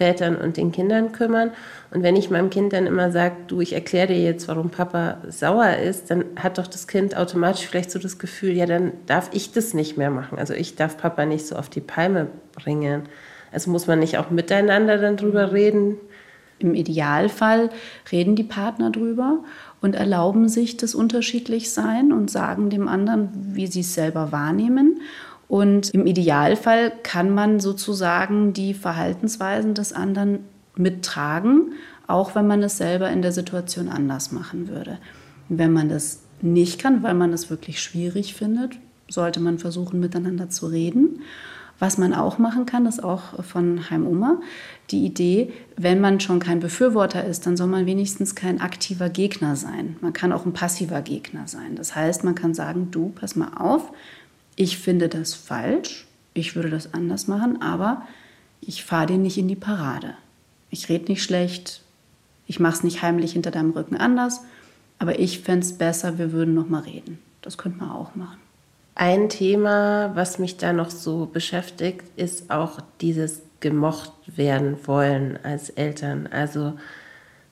Vätern 0.00 0.36
und 0.36 0.56
den 0.56 0.72
Kindern 0.72 1.12
kümmern. 1.12 1.50
Und 1.90 2.02
wenn 2.02 2.16
ich 2.16 2.30
meinem 2.30 2.48
Kind 2.48 2.72
dann 2.72 2.86
immer 2.86 3.10
sage, 3.12 3.36
du, 3.48 3.60
ich 3.60 3.74
erkläre 3.74 4.06
dir 4.06 4.18
jetzt, 4.18 4.48
warum 4.48 4.70
Papa 4.70 5.18
sauer 5.28 5.76
ist, 5.76 6.10
dann 6.10 6.24
hat 6.36 6.56
doch 6.56 6.66
das 6.66 6.88
Kind 6.88 7.14
automatisch 7.14 7.66
vielleicht 7.66 7.90
so 7.90 7.98
das 7.98 8.18
Gefühl, 8.18 8.56
ja, 8.56 8.64
dann 8.64 8.92
darf 9.04 9.28
ich 9.34 9.52
das 9.52 9.74
nicht 9.74 9.98
mehr 9.98 10.10
machen. 10.10 10.38
Also 10.38 10.54
ich 10.54 10.74
darf 10.74 10.96
Papa 10.96 11.26
nicht 11.26 11.46
so 11.46 11.54
auf 11.54 11.68
die 11.68 11.82
Palme 11.82 12.28
bringen. 12.54 13.02
Also 13.52 13.70
muss 13.70 13.86
man 13.86 13.98
nicht 13.98 14.16
auch 14.16 14.30
miteinander 14.30 14.96
dann 14.96 15.18
drüber 15.18 15.52
reden? 15.52 15.98
Im 16.58 16.74
Idealfall 16.74 17.68
reden 18.10 18.36
die 18.36 18.44
Partner 18.44 18.90
drüber 18.90 19.44
und 19.82 19.94
erlauben 19.94 20.48
sich 20.48 20.78
das 20.78 20.94
unterschiedlich 20.94 21.72
sein 21.72 22.12
und 22.12 22.30
sagen 22.30 22.70
dem 22.70 22.88
anderen, 22.88 23.30
wie 23.54 23.66
sie 23.66 23.80
es 23.80 23.94
selber 23.94 24.32
wahrnehmen. 24.32 25.00
Und 25.50 25.90
im 25.90 26.06
Idealfall 26.06 26.92
kann 27.02 27.34
man 27.34 27.58
sozusagen 27.58 28.52
die 28.52 28.72
Verhaltensweisen 28.72 29.74
des 29.74 29.92
anderen 29.92 30.44
mittragen, 30.76 31.72
auch 32.06 32.36
wenn 32.36 32.46
man 32.46 32.62
es 32.62 32.76
selber 32.76 33.10
in 33.10 33.20
der 33.20 33.32
Situation 33.32 33.88
anders 33.88 34.30
machen 34.30 34.68
würde. 34.68 34.98
Wenn 35.48 35.72
man 35.72 35.88
das 35.88 36.20
nicht 36.40 36.80
kann, 36.80 37.02
weil 37.02 37.14
man 37.14 37.32
es 37.32 37.50
wirklich 37.50 37.82
schwierig 37.82 38.34
findet, 38.34 38.78
sollte 39.08 39.40
man 39.40 39.58
versuchen, 39.58 39.98
miteinander 39.98 40.50
zu 40.50 40.68
reden. 40.68 41.22
Was 41.80 41.98
man 41.98 42.14
auch 42.14 42.38
machen 42.38 42.64
kann, 42.64 42.86
ist 42.86 43.02
auch 43.02 43.42
von 43.42 43.90
Heim 43.90 44.06
Oma 44.06 44.38
die 44.90 45.04
Idee, 45.04 45.52
wenn 45.76 46.00
man 46.00 46.20
schon 46.20 46.38
kein 46.38 46.60
Befürworter 46.60 47.24
ist, 47.24 47.46
dann 47.46 47.56
soll 47.56 47.66
man 47.66 47.86
wenigstens 47.86 48.36
kein 48.36 48.60
aktiver 48.60 49.08
Gegner 49.08 49.56
sein. 49.56 49.96
Man 50.00 50.12
kann 50.12 50.32
auch 50.32 50.46
ein 50.46 50.52
passiver 50.52 51.00
Gegner 51.00 51.48
sein. 51.48 51.74
Das 51.74 51.96
heißt, 51.96 52.22
man 52.22 52.36
kann 52.36 52.54
sagen, 52.54 52.92
du, 52.92 53.08
pass 53.08 53.34
mal 53.34 53.52
auf, 53.56 53.92
ich 54.60 54.76
finde 54.76 55.08
das 55.08 55.32
falsch, 55.32 56.06
ich 56.34 56.54
würde 56.54 56.68
das 56.68 56.92
anders 56.92 57.28
machen, 57.28 57.62
aber 57.62 58.02
ich 58.60 58.84
fahre 58.84 59.06
dir 59.06 59.16
nicht 59.16 59.38
in 59.38 59.48
die 59.48 59.56
Parade. 59.56 60.12
Ich 60.68 60.90
rede 60.90 61.06
nicht 61.06 61.22
schlecht, 61.22 61.80
ich 62.46 62.60
mache 62.60 62.74
es 62.74 62.84
nicht 62.84 63.00
heimlich 63.00 63.32
hinter 63.32 63.52
deinem 63.52 63.70
Rücken 63.70 63.96
anders, 63.96 64.42
aber 64.98 65.18
ich 65.18 65.40
fände 65.40 65.64
es 65.64 65.78
besser, 65.78 66.18
wir 66.18 66.32
würden 66.32 66.52
noch 66.52 66.68
mal 66.68 66.82
reden. 66.82 67.18
Das 67.40 67.56
könnte 67.56 67.78
man 67.78 67.90
auch 67.90 68.14
machen. 68.14 68.36
Ein 68.94 69.30
Thema, 69.30 70.14
was 70.14 70.38
mich 70.38 70.58
da 70.58 70.74
noch 70.74 70.90
so 70.90 71.24
beschäftigt, 71.24 72.04
ist 72.16 72.50
auch 72.50 72.80
dieses 73.00 73.40
gemocht 73.60 74.12
werden 74.26 74.76
wollen 74.86 75.38
als 75.42 75.70
Eltern. 75.70 76.26
Also 76.26 76.74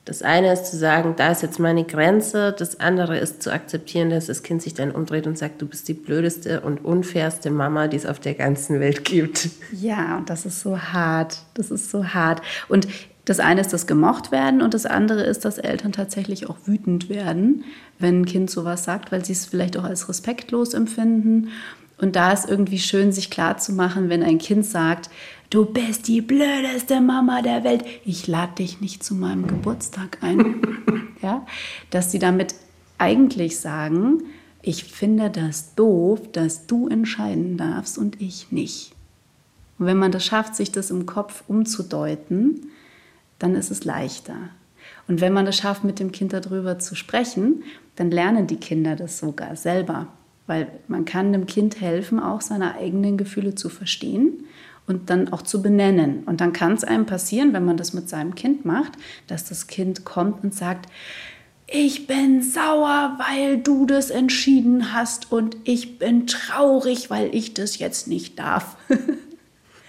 das 0.09 0.23
eine 0.23 0.51
ist 0.51 0.65
zu 0.65 0.75
sagen, 0.75 1.13
da 1.17 1.31
ist 1.31 1.43
jetzt 1.43 1.59
meine 1.59 1.83
Grenze. 1.83 2.51
Das 2.57 2.79
andere 2.79 3.19
ist 3.19 3.43
zu 3.43 3.53
akzeptieren, 3.53 4.09
dass 4.09 4.25
das 4.25 4.41
Kind 4.41 4.59
sich 4.59 4.73
dann 4.73 4.89
umdreht 4.89 5.27
und 5.27 5.37
sagt, 5.37 5.61
du 5.61 5.67
bist 5.67 5.87
die 5.87 5.93
blödeste 5.93 6.61
und 6.61 6.83
unfairste 6.83 7.51
Mama, 7.51 7.87
die 7.87 7.97
es 7.97 8.07
auf 8.07 8.19
der 8.19 8.33
ganzen 8.33 8.79
Welt 8.79 9.05
gibt. 9.05 9.49
Ja, 9.71 10.17
und 10.17 10.31
das 10.31 10.47
ist 10.47 10.61
so 10.61 10.79
hart. 10.79 11.37
Das 11.53 11.69
ist 11.69 11.91
so 11.91 12.05
hart. 12.05 12.41
Und 12.69 12.87
das 13.25 13.39
eine 13.39 13.61
ist 13.61 13.71
das 13.71 13.85
gemocht 13.85 14.31
werden 14.31 14.63
und 14.63 14.73
das 14.73 14.87
andere 14.87 15.21
ist, 15.21 15.45
dass 15.45 15.59
Eltern 15.59 15.91
tatsächlich 15.91 16.49
auch 16.49 16.57
wütend 16.65 17.07
werden, 17.09 17.63
wenn 17.99 18.21
ein 18.21 18.25
Kind 18.25 18.49
sowas 18.49 18.85
sagt, 18.85 19.11
weil 19.11 19.23
sie 19.23 19.33
es 19.33 19.45
vielleicht 19.45 19.77
auch 19.77 19.83
als 19.83 20.09
respektlos 20.09 20.73
empfinden. 20.73 21.49
Und 21.99 22.15
da 22.15 22.31
ist 22.31 22.49
irgendwie 22.49 22.79
schön, 22.79 23.11
sich 23.11 23.29
klarzumachen, 23.29 24.09
wenn 24.09 24.23
ein 24.23 24.39
Kind 24.39 24.65
sagt, 24.65 25.11
du 25.49 25.65
bist 25.65 26.07
die 26.07 26.21
blödeste 26.21 27.01
Mama 27.01 27.41
der 27.41 27.63
Welt, 27.63 27.83
ich 28.05 28.27
lade 28.27 28.55
dich 28.55 28.81
nicht 28.81 29.03
zu 29.03 29.15
meinem 29.15 29.47
Geburtstag 29.47 30.19
ein. 30.21 30.61
ja? 31.21 31.45
Dass 31.89 32.11
sie 32.11 32.19
damit 32.19 32.55
eigentlich 32.97 33.59
sagen, 33.59 34.23
ich 34.61 34.83
finde 34.83 35.29
das 35.29 35.75
doof, 35.75 36.19
dass 36.31 36.67
du 36.67 36.87
entscheiden 36.87 37.57
darfst 37.57 37.97
und 37.97 38.21
ich 38.21 38.51
nicht. 38.51 38.93
Und 39.77 39.85
wenn 39.85 39.97
man 39.97 40.11
das 40.11 40.25
schafft, 40.25 40.55
sich 40.55 40.71
das 40.71 40.91
im 40.91 41.05
Kopf 41.05 41.43
umzudeuten, 41.47 42.67
dann 43.39 43.55
ist 43.55 43.71
es 43.71 43.85
leichter. 43.85 44.35
Und 45.07 45.21
wenn 45.21 45.33
man 45.33 45.47
es 45.47 45.57
schafft, 45.57 45.83
mit 45.83 45.99
dem 45.99 46.11
Kind 46.11 46.33
darüber 46.33 46.77
zu 46.77 46.95
sprechen, 46.95 47.63
dann 47.95 48.11
lernen 48.11 48.47
die 48.47 48.57
Kinder 48.57 48.95
das 48.95 49.17
sogar 49.17 49.55
selber. 49.55 50.07
Weil 50.45 50.67
man 50.87 51.05
kann 51.05 51.31
dem 51.31 51.45
Kind 51.45 51.79
helfen, 51.79 52.19
auch 52.19 52.41
seine 52.41 52.75
eigenen 52.75 53.17
Gefühle 53.17 53.55
zu 53.55 53.69
verstehen 53.69 54.43
und 54.89 55.09
dann 55.09 55.31
auch 55.31 55.43
zu 55.43 55.61
benennen. 55.61 56.23
Und 56.25 56.41
dann 56.41 56.51
kann 56.51 56.73
es 56.73 56.83
einem 56.83 57.05
passieren, 57.05 57.53
wenn 57.53 57.63
man 57.63 57.77
das 57.77 57.93
mit 57.93 58.09
seinem 58.09 58.35
Kind 58.35 58.65
macht, 58.65 58.93
dass 59.27 59.45
das 59.45 59.67
Kind 59.67 60.03
kommt 60.03 60.43
und 60.43 60.53
sagt, 60.53 60.87
ich 61.67 62.07
bin 62.07 62.41
sauer, 62.41 63.17
weil 63.19 63.59
du 63.59 63.85
das 63.85 64.09
entschieden 64.09 64.91
hast 64.91 65.31
und 65.31 65.55
ich 65.65 65.99
bin 65.99 66.25
traurig, 66.25 67.11
weil 67.11 67.33
ich 67.33 67.53
das 67.53 67.77
jetzt 67.77 68.07
nicht 68.07 68.39
darf. 68.39 68.75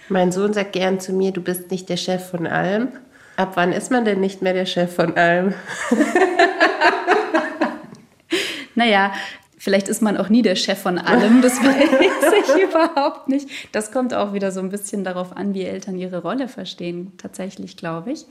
mein 0.09 0.31
Sohn 0.31 0.53
sagt 0.53 0.73
gern 0.73 0.99
zu 0.99 1.11
mir, 1.11 1.31
du 1.31 1.41
bist 1.41 1.71
nicht 1.71 1.89
der 1.89 1.97
Chef 1.97 2.29
von 2.29 2.45
allem. 2.45 2.89
Ab 3.35 3.53
wann 3.55 3.73
ist 3.73 3.89
man 3.89 4.05
denn 4.05 4.19
nicht 4.19 4.43
mehr 4.43 4.53
der 4.53 4.67
Chef 4.67 4.93
von 4.93 5.17
allem? 5.17 5.55
naja, 8.75 9.11
Vielleicht 9.61 9.89
ist 9.89 10.01
man 10.01 10.17
auch 10.17 10.29
nie 10.29 10.41
der 10.41 10.55
Chef 10.55 10.79
von 10.79 10.97
allem, 10.97 11.43
das 11.43 11.53
weiß 11.63 12.33
ich 12.33 12.63
überhaupt 12.63 13.29
nicht. 13.29 13.47
Das 13.71 13.91
kommt 13.91 14.11
auch 14.11 14.33
wieder 14.33 14.51
so 14.51 14.59
ein 14.59 14.69
bisschen 14.69 15.03
darauf 15.03 15.37
an, 15.37 15.53
wie 15.53 15.61
Eltern 15.61 15.99
ihre 15.99 16.23
Rolle 16.23 16.47
verstehen, 16.47 17.11
tatsächlich, 17.19 17.77
glaube 17.77 18.11
ich. 18.11 18.25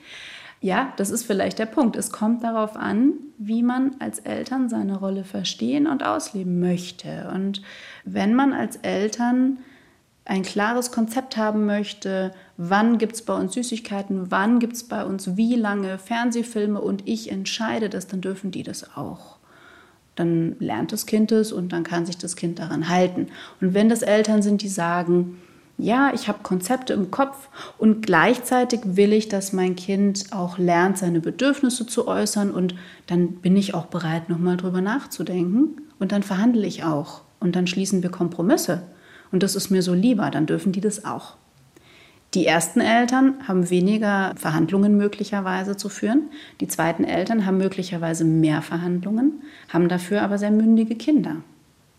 Ja, 0.60 0.92
das 0.96 1.10
ist 1.10 1.24
vielleicht 1.24 1.60
der 1.60 1.66
Punkt. 1.66 1.94
Es 1.94 2.10
kommt 2.10 2.42
darauf 2.42 2.74
an, 2.74 3.12
wie 3.38 3.62
man 3.62 3.94
als 4.00 4.18
Eltern 4.18 4.68
seine 4.68 4.98
Rolle 4.98 5.22
verstehen 5.22 5.86
und 5.86 6.02
ausleben 6.02 6.58
möchte. 6.58 7.30
Und 7.32 7.62
wenn 8.04 8.34
man 8.34 8.52
als 8.52 8.74
Eltern 8.78 9.58
ein 10.24 10.42
klares 10.42 10.90
Konzept 10.90 11.36
haben 11.36 11.64
möchte, 11.64 12.34
wann 12.56 12.98
gibt 12.98 13.14
es 13.14 13.22
bei 13.22 13.34
uns 13.34 13.54
Süßigkeiten, 13.54 14.32
wann 14.32 14.58
gibt 14.58 14.72
es 14.72 14.82
bei 14.82 15.04
uns 15.04 15.36
wie 15.36 15.54
lange 15.54 15.96
Fernsehfilme 15.98 16.80
und 16.80 17.06
ich 17.06 17.30
entscheide 17.30 17.88
das, 17.88 18.08
dann 18.08 18.20
dürfen 18.20 18.50
die 18.50 18.64
das 18.64 18.96
auch 18.96 19.39
dann 20.20 20.56
lernt 20.61 20.92
das 20.92 21.06
Kind 21.06 21.33
es 21.33 21.52
und 21.52 21.72
dann 21.72 21.83
kann 21.83 22.06
sich 22.06 22.18
das 22.18 22.37
Kind 22.37 22.59
daran 22.59 22.88
halten. 22.88 23.28
Und 23.61 23.74
wenn 23.74 23.88
das 23.88 24.02
Eltern 24.02 24.42
sind, 24.42 24.62
die 24.62 24.68
sagen, 24.68 25.38
ja, 25.78 26.12
ich 26.14 26.28
habe 26.28 26.40
Konzepte 26.42 26.92
im 26.92 27.11
Kopf 27.11 27.48
und 27.78 28.04
gleichzeitig 28.04 28.80
will 28.85 29.12
ich, 29.12 29.28
dass 29.28 29.52
mein 29.52 29.76
Kind 29.76 30.26
auch 30.30 30.59
lernt, 30.59 30.98
seine 30.98 31.20
Bedürfnisse 31.20 31.87
zu 31.87 32.06
äußern 32.06 32.50
und 32.50 32.74
dann 33.06 33.37
bin 33.37 33.56
ich 33.56 33.74
auch 33.74 33.87
bereit, 33.87 34.28
nochmal 34.28 34.56
drüber 34.56 34.83
nachzudenken 34.83 35.80
und 35.98 36.12
dann 36.12 36.22
verhandle 36.22 36.66
ich 36.66 36.85
auch 36.85 37.22
und 37.40 37.56
dann 37.56 37.66
schließen 37.66 38.02
wir 38.02 38.11
Kompromisse 38.11 38.83
und 39.33 39.42
das 39.42 39.56
ist 39.56 39.70
mir 39.70 39.83
so 39.83 39.94
lieber, 39.94 40.30
dann 40.30 40.46
dürfen 40.46 40.72
die 40.72 40.80
das 40.80 41.04
auch. 41.04 41.37
Die 42.34 42.46
ersten 42.46 42.80
Eltern 42.80 43.48
haben 43.48 43.70
weniger 43.70 44.34
Verhandlungen 44.36 44.96
möglicherweise 44.96 45.76
zu 45.76 45.88
führen. 45.88 46.30
Die 46.60 46.68
zweiten 46.68 47.02
Eltern 47.02 47.44
haben 47.44 47.58
möglicherweise 47.58 48.24
mehr 48.24 48.62
Verhandlungen, 48.62 49.42
haben 49.68 49.88
dafür 49.88 50.22
aber 50.22 50.38
sehr 50.38 50.52
mündige 50.52 50.94
Kinder. 50.94 51.36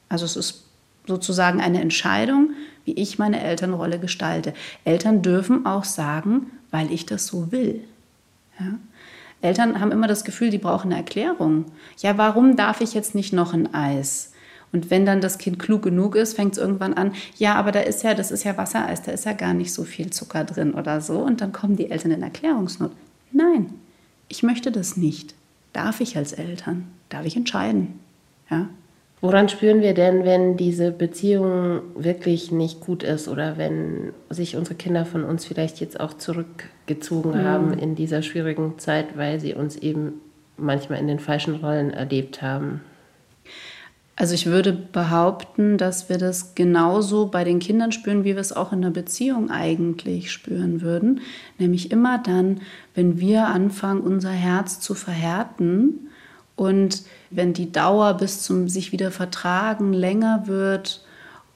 Also 0.07 0.23
es 0.25 0.37
ist 0.37 0.65
sozusagen 1.05 1.59
eine 1.59 1.81
Entscheidung, 1.81 2.51
wie 2.85 2.93
ich 2.93 3.19
meine 3.19 3.41
Elternrolle 3.41 3.99
gestalte. 3.99 4.53
Eltern 4.85 5.21
dürfen 5.21 5.65
auch 5.65 5.83
sagen, 5.83 6.51
weil 6.69 6.91
ich 6.91 7.05
das 7.05 7.27
so 7.27 7.51
will. 7.51 7.83
Ja? 8.59 8.79
Eltern 9.41 9.79
haben 9.79 9.91
immer 9.91 10.07
das 10.07 10.23
Gefühl, 10.23 10.49
die 10.51 10.59
brauchen 10.59 10.91
eine 10.91 10.97
Erklärung. 10.97 11.65
Ja, 11.97 12.17
warum 12.17 12.55
darf 12.55 12.79
ich 12.79 12.93
jetzt 12.93 13.15
nicht 13.15 13.33
noch 13.33 13.53
ein 13.53 13.73
Eis? 13.73 14.30
Und 14.73 14.89
wenn 14.89 15.05
dann 15.05 15.21
das 15.21 15.37
Kind 15.37 15.59
klug 15.59 15.81
genug 15.83 16.15
ist, 16.15 16.35
fängt 16.35 16.53
es 16.53 16.57
irgendwann 16.57 16.93
an, 16.93 17.13
ja, 17.37 17.55
aber 17.55 17.71
da 17.71 17.81
ist 17.81 18.03
ja, 18.03 18.13
das 18.13 18.31
ist 18.31 18.43
ja 18.43 18.57
Wassereis, 18.57 19.01
da 19.01 19.11
ist 19.11 19.25
ja 19.25 19.33
gar 19.33 19.53
nicht 19.53 19.73
so 19.73 19.83
viel 19.83 20.11
Zucker 20.11 20.45
drin 20.45 20.73
oder 20.73 21.01
so. 21.01 21.19
Und 21.19 21.41
dann 21.41 21.51
kommen 21.51 21.75
die 21.75 21.91
Eltern 21.91 22.11
in 22.11 22.23
Erklärungsnot. 22.23 22.91
Nein, 23.31 23.73
ich 24.29 24.43
möchte 24.43 24.71
das 24.71 24.95
nicht. 24.95 25.35
Darf 25.73 25.99
ich 26.01 26.17
als 26.17 26.33
Eltern? 26.33 26.87
Darf 27.09 27.25
ich 27.25 27.35
entscheiden? 27.35 27.99
Ja. 28.49 28.69
Woran 29.21 29.49
spüren 29.49 29.81
wir 29.81 29.93
denn, 29.93 30.25
wenn 30.25 30.57
diese 30.57 30.91
Beziehung 30.91 31.81
wirklich 31.95 32.51
nicht 32.51 32.79
gut 32.79 33.03
ist 33.03 33.27
oder 33.27 33.57
wenn 33.57 34.13
sich 34.31 34.55
unsere 34.55 34.75
Kinder 34.75 35.05
von 35.05 35.23
uns 35.23 35.45
vielleicht 35.45 35.79
jetzt 35.79 35.99
auch 35.99 36.15
zurückgezogen 36.15 37.31
mhm. 37.31 37.43
haben 37.43 37.73
in 37.73 37.93
dieser 37.95 38.23
schwierigen 38.23 38.79
Zeit, 38.79 39.15
weil 39.17 39.39
sie 39.39 39.53
uns 39.53 39.75
eben 39.75 40.13
manchmal 40.57 40.99
in 40.99 41.07
den 41.07 41.19
falschen 41.19 41.55
Rollen 41.55 41.91
erlebt 41.91 42.41
haben? 42.41 42.81
Also 44.21 44.35
ich 44.35 44.45
würde 44.45 44.71
behaupten, 44.71 45.79
dass 45.79 46.07
wir 46.07 46.19
das 46.19 46.53
genauso 46.53 47.25
bei 47.25 47.43
den 47.43 47.57
Kindern 47.57 47.91
spüren, 47.91 48.23
wie 48.23 48.35
wir 48.35 48.37
es 48.37 48.53
auch 48.53 48.71
in 48.71 48.83
der 48.83 48.91
Beziehung 48.91 49.49
eigentlich 49.49 50.31
spüren 50.31 50.81
würden. 50.81 51.21
Nämlich 51.57 51.89
immer 51.89 52.19
dann, 52.19 52.61
wenn 52.93 53.19
wir 53.19 53.47
anfangen, 53.47 54.01
unser 54.01 54.29
Herz 54.29 54.79
zu 54.79 54.93
verhärten 54.93 56.11
und 56.55 57.01
wenn 57.31 57.53
die 57.53 57.71
Dauer 57.71 58.13
bis 58.13 58.43
zum 58.43 58.69
sich 58.69 58.91
wieder 58.91 59.09
vertragen 59.09 59.91
länger 59.91 60.43
wird 60.45 61.03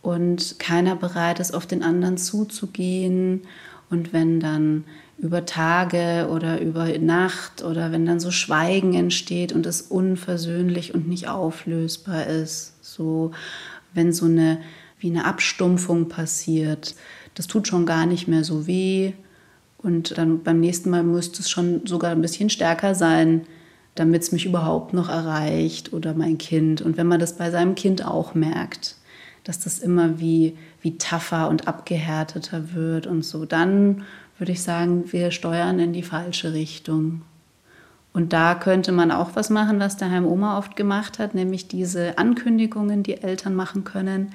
und 0.01 0.57
keiner 0.57 0.95
bereit 0.95 1.39
ist, 1.39 1.53
auf 1.53 1.67
den 1.67 1.83
anderen 1.83 2.17
zuzugehen 2.17 3.43
und 3.91 4.11
wenn 4.11 4.39
dann 4.39 4.85
über 5.17 5.45
Tage 5.45 6.27
oder 6.29 6.59
über 6.59 6.85
Nacht 6.99 7.63
oder 7.63 7.91
wenn 7.91 8.05
dann 8.05 8.19
so 8.19 8.31
Schweigen 8.31 8.93
entsteht 8.93 9.53
und 9.53 9.65
es 9.65 9.81
unversöhnlich 9.81 10.93
und 10.93 11.07
nicht 11.07 11.27
auflösbar 11.27 12.27
ist, 12.27 12.73
so 12.83 13.31
wenn 13.93 14.11
so 14.11 14.25
eine 14.25 14.59
wie 14.99 15.09
eine 15.09 15.25
Abstumpfung 15.25 16.09
passiert, 16.09 16.95
das 17.33 17.47
tut 17.47 17.67
schon 17.67 17.85
gar 17.85 18.05
nicht 18.05 18.27
mehr 18.27 18.43
so 18.43 18.65
weh. 18.65 19.13
Und 19.77 20.17
dann 20.17 20.41
beim 20.41 20.59
nächsten 20.59 20.89
Mal 20.89 21.03
müsste 21.03 21.41
es 21.41 21.49
schon 21.49 21.85
sogar 21.85 22.11
ein 22.11 22.21
bisschen 22.21 22.49
stärker 22.49 22.95
sein, 22.95 23.41
damit 23.93 24.23
es 24.23 24.31
mich 24.31 24.45
überhaupt 24.45 24.93
noch 24.93 25.09
erreicht 25.09 25.93
oder 25.93 26.13
mein 26.13 26.37
Kind. 26.37 26.81
Und 26.81 26.97
wenn 26.97 27.07
man 27.07 27.19
das 27.19 27.37
bei 27.37 27.51
seinem 27.51 27.75
Kind 27.75 28.05
auch 28.05 28.33
merkt, 28.35 28.95
dass 29.43 29.59
das 29.59 29.79
immer 29.79 30.19
wie 30.19 30.57
wie 30.81 30.97
tougher 30.97 31.49
und 31.49 31.67
abgehärteter 31.67 32.73
wird 32.73 33.05
und 33.05 33.23
so, 33.23 33.45
dann 33.45 34.03
würde 34.37 34.51
ich 34.51 34.61
sagen, 34.63 35.11
wir 35.11 35.31
steuern 35.31 35.79
in 35.79 35.93
die 35.93 36.03
falsche 36.03 36.53
Richtung. 36.53 37.21
Und 38.13 38.31
da 38.31 38.55
könnte 38.55 38.91
man 38.91 39.11
auch 39.11 39.31
was 39.35 39.49
machen, 39.49 39.79
was 39.79 39.97
der 39.97 40.09
Heim 40.09 40.25
Oma 40.25 40.57
oft 40.57 40.75
gemacht 40.75 41.19
hat, 41.19 41.35
nämlich 41.35 41.67
diese 41.67 42.17
Ankündigungen, 42.17 43.03
die 43.03 43.21
Eltern 43.21 43.55
machen 43.55 43.83
können, 43.83 44.31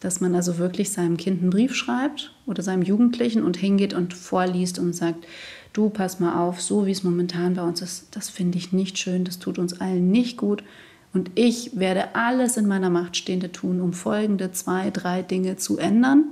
dass 0.00 0.20
man 0.20 0.34
also 0.34 0.58
wirklich 0.58 0.90
seinem 0.90 1.16
Kind 1.16 1.40
einen 1.40 1.50
Brief 1.50 1.74
schreibt 1.74 2.34
oder 2.46 2.62
seinem 2.62 2.82
Jugendlichen 2.82 3.44
und 3.44 3.56
hingeht 3.56 3.94
und 3.94 4.14
vorliest 4.14 4.78
und 4.78 4.94
sagt, 4.94 5.26
du 5.72 5.90
pass 5.90 6.18
mal 6.18 6.40
auf, 6.40 6.60
so 6.60 6.86
wie 6.86 6.90
es 6.90 7.04
momentan 7.04 7.54
bei 7.54 7.62
uns 7.62 7.82
ist, 7.82 8.16
das 8.16 8.30
finde 8.30 8.58
ich 8.58 8.72
nicht 8.72 8.98
schön, 8.98 9.24
das 9.24 9.38
tut 9.38 9.58
uns 9.58 9.80
allen 9.80 10.10
nicht 10.10 10.36
gut. 10.36 10.64
Und 11.12 11.30
ich 11.34 11.78
werde 11.78 12.14
alles 12.14 12.56
in 12.56 12.66
meiner 12.66 12.90
Macht 12.90 13.16
Stehende 13.16 13.52
tun, 13.52 13.80
um 13.80 13.92
folgende 13.92 14.52
zwei, 14.52 14.90
drei 14.90 15.22
Dinge 15.22 15.56
zu 15.56 15.78
ändern 15.78 16.24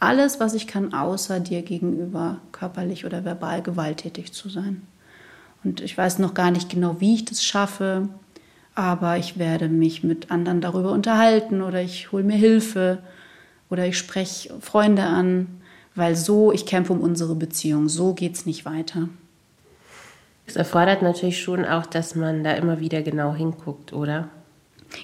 alles, 0.00 0.40
was 0.40 0.54
ich 0.54 0.66
kann, 0.66 0.92
außer 0.94 1.40
dir 1.40 1.62
gegenüber 1.62 2.38
körperlich 2.52 3.04
oder 3.04 3.24
verbal 3.24 3.62
gewalttätig 3.62 4.32
zu 4.32 4.48
sein. 4.48 4.82
Und 5.62 5.82
ich 5.82 5.96
weiß 5.96 6.18
noch 6.18 6.34
gar 6.34 6.50
nicht 6.50 6.70
genau, 6.70 6.96
wie 7.00 7.14
ich 7.14 7.26
das 7.26 7.44
schaffe, 7.44 8.08
aber 8.74 9.18
ich 9.18 9.38
werde 9.38 9.68
mich 9.68 10.02
mit 10.02 10.30
anderen 10.30 10.62
darüber 10.62 10.92
unterhalten 10.92 11.60
oder 11.60 11.82
ich 11.82 12.12
hole 12.12 12.24
mir 12.24 12.36
Hilfe 12.36 12.98
oder 13.68 13.86
ich 13.86 13.98
spreche 13.98 14.54
Freunde 14.60 15.02
an, 15.02 15.48
weil 15.94 16.16
so, 16.16 16.50
ich 16.50 16.64
kämpfe 16.64 16.94
um 16.94 17.00
unsere 17.00 17.34
Beziehung, 17.34 17.88
so 17.88 18.14
geht 18.14 18.34
es 18.34 18.46
nicht 18.46 18.64
weiter. 18.64 19.08
Es 20.46 20.56
erfordert 20.56 21.02
natürlich 21.02 21.42
schon 21.42 21.64
auch, 21.64 21.84
dass 21.84 22.14
man 22.14 22.42
da 22.42 22.52
immer 22.54 22.80
wieder 22.80 23.02
genau 23.02 23.34
hinguckt, 23.34 23.92
oder? 23.92 24.28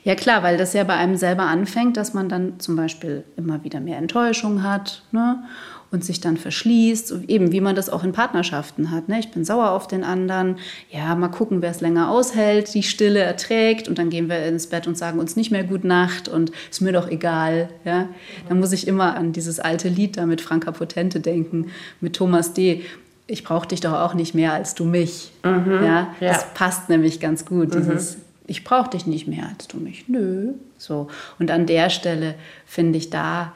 Ja 0.04 0.14
klar, 0.14 0.42
weil 0.42 0.56
das 0.56 0.72
ja 0.72 0.84
bei 0.84 0.94
einem 0.94 1.16
selber 1.16 1.44
anfängt, 1.44 1.96
dass 1.96 2.14
man 2.14 2.28
dann 2.28 2.58
zum 2.60 2.76
Beispiel 2.76 3.24
immer 3.36 3.62
wieder 3.64 3.80
mehr 3.80 3.98
Enttäuschung 3.98 4.62
hat 4.62 5.02
ne? 5.12 5.44
und 5.90 6.04
sich 6.04 6.20
dann 6.20 6.36
verschließt, 6.36 7.14
eben 7.28 7.52
wie 7.52 7.60
man 7.60 7.76
das 7.76 7.88
auch 7.88 8.02
in 8.02 8.12
Partnerschaften 8.12 8.90
hat. 8.90 9.08
Ne? 9.08 9.18
Ich 9.20 9.30
bin 9.30 9.44
sauer 9.44 9.70
auf 9.70 9.86
den 9.86 10.04
anderen, 10.04 10.56
ja, 10.90 11.14
mal 11.14 11.28
gucken, 11.28 11.62
wer 11.62 11.70
es 11.70 11.80
länger 11.80 12.10
aushält, 12.10 12.74
die 12.74 12.82
Stille 12.82 13.20
erträgt 13.20 13.88
und 13.88 13.98
dann 13.98 14.10
gehen 14.10 14.28
wir 14.28 14.44
ins 14.44 14.66
Bett 14.66 14.86
und 14.86 14.98
sagen 14.98 15.18
uns 15.18 15.36
nicht 15.36 15.50
mehr 15.50 15.64
Gut 15.64 15.84
Nacht 15.84 16.28
und 16.28 16.50
ist 16.70 16.80
mir 16.80 16.92
doch 16.92 17.08
egal. 17.08 17.68
Ja? 17.84 18.08
Dann 18.48 18.58
muss 18.58 18.72
ich 18.72 18.88
immer 18.88 19.16
an 19.16 19.32
dieses 19.32 19.60
alte 19.60 19.88
Lied 19.88 20.16
da 20.16 20.26
mit 20.26 20.40
Franka 20.40 20.72
Potente 20.72 21.20
denken, 21.20 21.70
mit 22.00 22.16
Thomas 22.16 22.52
D., 22.52 22.82
ich 23.28 23.42
brauche 23.42 23.66
dich 23.66 23.80
doch 23.80 23.94
auch 23.94 24.14
nicht 24.14 24.36
mehr 24.36 24.52
als 24.52 24.76
du 24.76 24.84
mich. 24.84 25.32
Mhm, 25.42 25.80
ja, 25.82 26.14
ja, 26.20 26.32
Das 26.32 26.54
passt 26.54 26.88
nämlich 26.88 27.18
ganz 27.18 27.44
gut, 27.44 27.74
mhm. 27.74 27.98
Ich 28.46 28.64
brauche 28.64 28.90
dich 28.90 29.06
nicht 29.06 29.26
mehr 29.26 29.48
als 29.48 29.68
du 29.68 29.78
mich. 29.78 30.08
Nö. 30.08 30.52
So. 30.78 31.08
Und 31.38 31.50
an 31.50 31.66
der 31.66 31.90
Stelle 31.90 32.34
finde 32.64 32.98
ich, 32.98 33.10
da, 33.10 33.52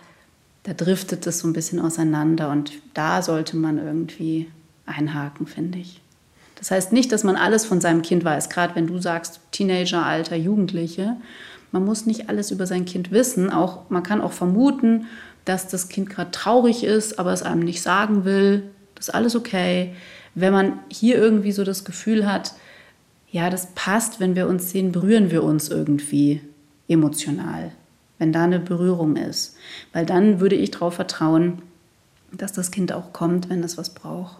da 0.64 0.74
driftet 0.74 1.26
es 1.26 1.40
so 1.40 1.48
ein 1.48 1.52
bisschen 1.52 1.80
auseinander 1.80 2.50
und 2.50 2.72
da 2.94 3.22
sollte 3.22 3.56
man 3.56 3.78
irgendwie 3.78 4.50
einhaken, 4.86 5.46
finde 5.46 5.78
ich. 5.78 6.00
Das 6.56 6.70
heißt 6.70 6.92
nicht, 6.92 7.10
dass 7.12 7.24
man 7.24 7.36
alles 7.36 7.64
von 7.64 7.80
seinem 7.80 8.02
Kind 8.02 8.24
weiß, 8.24 8.50
gerade 8.50 8.74
wenn 8.74 8.86
du 8.86 8.98
sagst 8.98 9.40
Teenageralter, 9.52 10.36
Jugendliche. 10.36 11.16
Man 11.72 11.84
muss 11.84 12.04
nicht 12.04 12.28
alles 12.28 12.50
über 12.50 12.66
sein 12.66 12.84
Kind 12.84 13.12
wissen. 13.12 13.50
Auch, 13.50 13.88
man 13.88 14.02
kann 14.02 14.20
auch 14.20 14.32
vermuten, 14.32 15.06
dass 15.44 15.68
das 15.68 15.88
Kind 15.88 16.10
gerade 16.10 16.32
traurig 16.32 16.84
ist, 16.84 17.18
aber 17.18 17.32
es 17.32 17.42
einem 17.42 17.62
nicht 17.62 17.80
sagen 17.80 18.24
will. 18.24 18.64
Das 18.94 19.08
ist 19.08 19.14
alles 19.14 19.36
okay. 19.36 19.94
Wenn 20.34 20.52
man 20.52 20.80
hier 20.90 21.16
irgendwie 21.16 21.52
so 21.52 21.64
das 21.64 21.84
Gefühl 21.84 22.30
hat, 22.30 22.52
ja, 23.30 23.48
das 23.48 23.68
passt, 23.74 24.20
wenn 24.20 24.34
wir 24.34 24.48
uns 24.48 24.70
sehen, 24.70 24.92
berühren 24.92 25.30
wir 25.30 25.44
uns 25.44 25.68
irgendwie 25.68 26.40
emotional, 26.88 27.70
wenn 28.18 28.32
da 28.32 28.44
eine 28.44 28.58
Berührung 28.58 29.16
ist. 29.16 29.56
Weil 29.92 30.04
dann 30.04 30.40
würde 30.40 30.56
ich 30.56 30.72
darauf 30.72 30.94
vertrauen, 30.94 31.62
dass 32.32 32.52
das 32.52 32.70
Kind 32.70 32.92
auch 32.92 33.12
kommt, 33.12 33.48
wenn 33.48 33.62
es 33.62 33.78
was 33.78 33.90
braucht. 33.90 34.36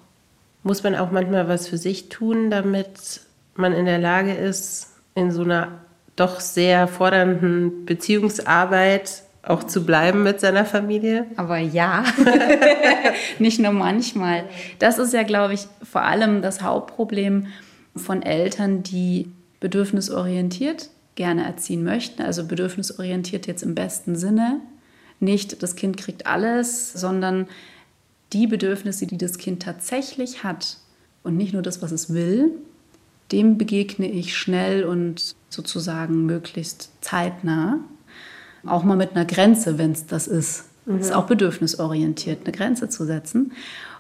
Muss 0.63 0.83
man 0.83 0.95
auch 0.95 1.11
manchmal 1.11 1.49
was 1.49 1.69
für 1.69 1.79
sich 1.79 2.09
tun, 2.09 2.51
damit 2.51 3.21
man 3.55 3.73
in 3.73 3.87
der 3.87 3.99
Lage 3.99 4.35
ist, 4.35 4.89
in 5.15 5.31
so 5.31 5.43
einer 5.43 5.69
doch 6.17 6.41
sehr 6.41 6.87
fordernden 6.87 7.87
Beziehungsarbeit 7.87 9.23
auch 9.43 9.65
zu 9.65 9.87
bleiben 9.87 10.23
mit 10.23 10.41
seiner 10.41 10.65
Familie? 10.65 11.27
Aber 11.37 11.59
ja, 11.59 12.05
nicht 13.39 13.61
nur 13.61 13.73
manchmal. 13.73 14.45
Das 14.79 14.99
ist 14.99 15.15
ja, 15.15 15.23
glaube 15.23 15.55
ich, 15.55 15.67
vor 15.83 16.03
allem 16.03 16.43
das 16.43 16.63
Hauptproblem 16.63 17.47
von 17.97 18.23
Eltern, 18.23 18.83
die 18.83 19.31
bedürfnisorientiert 19.61 20.91
gerne 21.17 21.45
erziehen 21.45 21.85
möchten, 21.85 22.23
also 22.23 22.45
bedürfnisorientiert 22.47 23.47
jetzt 23.47 23.63
im 23.63 23.75
besten 23.75 24.17
Sinne. 24.17 24.61
Nicht, 25.19 25.63
das 25.63 25.77
Kind 25.77 25.97
kriegt 25.97 26.27
alles, 26.27 26.93
sondern 26.93 27.47
die 28.33 28.47
Bedürfnisse, 28.47 29.07
die 29.07 29.19
das 29.19 29.39
Kind 29.39 29.63
tatsächlich 29.63 30.45
hat 30.45 30.79
und 31.23 31.37
nicht 31.37 31.53
nur 31.53 31.63
das, 31.63 31.83
was 31.83 31.93
es 31.93 32.15
will, 32.15 32.53
dem 33.33 33.59
begegne 33.59 34.11
ich 34.11 34.37
schnell 34.37 34.85
und 34.85 35.37
sozusagen 35.51 36.27
möglichst 36.27 36.91
zeitnah. 37.01 37.79
Auch 38.65 38.83
mal 38.83 38.97
mit 38.97 39.13
einer 39.13 39.25
Grenze, 39.25 39.79
wenn 39.79 39.93
es 39.93 40.07
das 40.07 40.27
ist. 40.27 40.65
Mhm. 40.87 40.99
Das 40.99 41.07
ist 41.07 41.13
auch 41.13 41.27
bedürfnisorientiert, 41.27 42.41
eine 42.45 42.53
Grenze 42.53 42.89
zu 42.89 43.05
setzen. 43.05 43.53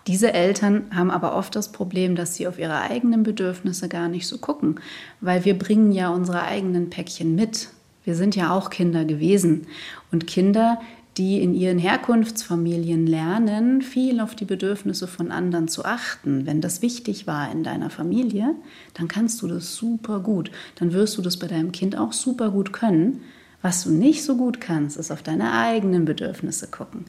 Diese 0.07 0.33
Eltern 0.33 0.85
haben 0.95 1.11
aber 1.11 1.37
oft 1.37 1.55
das 1.55 1.73
Problem, 1.73 2.17
dass 2.17 2.35
sie 2.35 2.49
auf 2.49 2.59
ihre 2.59 2.81
eigenen 2.81 3.23
Bedürfnisse 3.23 3.89
gar 3.89 4.09
nicht 4.09 4.27
so 4.27 4.39
gucken, 4.39 4.81
weil 5.21 5.45
wir 5.45 5.59
bringen 5.59 5.93
ja 5.93 6.09
unsere 6.09 6.43
eigenen 6.43 6.91
Päckchen 6.91 7.35
mit. 7.35 7.69
Wir 8.05 8.15
sind 8.15 8.35
ja 8.35 8.51
auch 8.51 8.71
Kinder 8.71 9.05
gewesen 9.05 9.67
und 10.11 10.27
Kinder, 10.27 10.81
die 11.17 11.43
in 11.43 11.55
ihren 11.55 11.79
Herkunftsfamilien 11.79 13.07
lernen, 13.07 13.83
viel 13.83 14.21
auf 14.21 14.35
die 14.35 14.45
Bedürfnisse 14.45 15.07
von 15.07 15.31
anderen 15.31 15.69
zu 15.69 15.85
achten. 15.85 16.47
Wenn 16.47 16.61
das 16.61 16.83
wichtig 16.83 17.27
war 17.27 17.51
in 17.53 17.63
deiner 17.63 17.91
Familie, 17.91 18.55
dann 18.95 19.09
kannst 19.09 19.43
du 19.43 19.49
das 19.49 19.75
super 19.75 20.21
gut. 20.21 20.51
Dann 20.77 20.93
wirst 20.93 21.19
du 21.19 21.23
das 21.23 21.37
bei 21.37 21.47
deinem 21.47 21.73
Kind 21.73 21.99
auch 21.99 22.13
super 22.13 22.51
gut 22.51 22.73
können, 22.73 23.21
was 23.62 23.85
du 23.85 23.90
nicht 23.90 24.25
so 24.25 24.37
gut 24.37 24.61
kannst, 24.61 24.96
ist 24.96 25.11
auf 25.11 25.23
deine 25.23 25.53
eigenen 25.53 26.05
Bedürfnisse 26.05 26.68
gucken. 26.68 27.05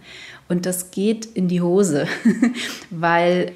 Und 0.49 0.65
das 0.65 0.91
geht 0.91 1.25
in 1.25 1.47
die 1.47 1.61
Hose, 1.61 2.07
weil 2.89 3.53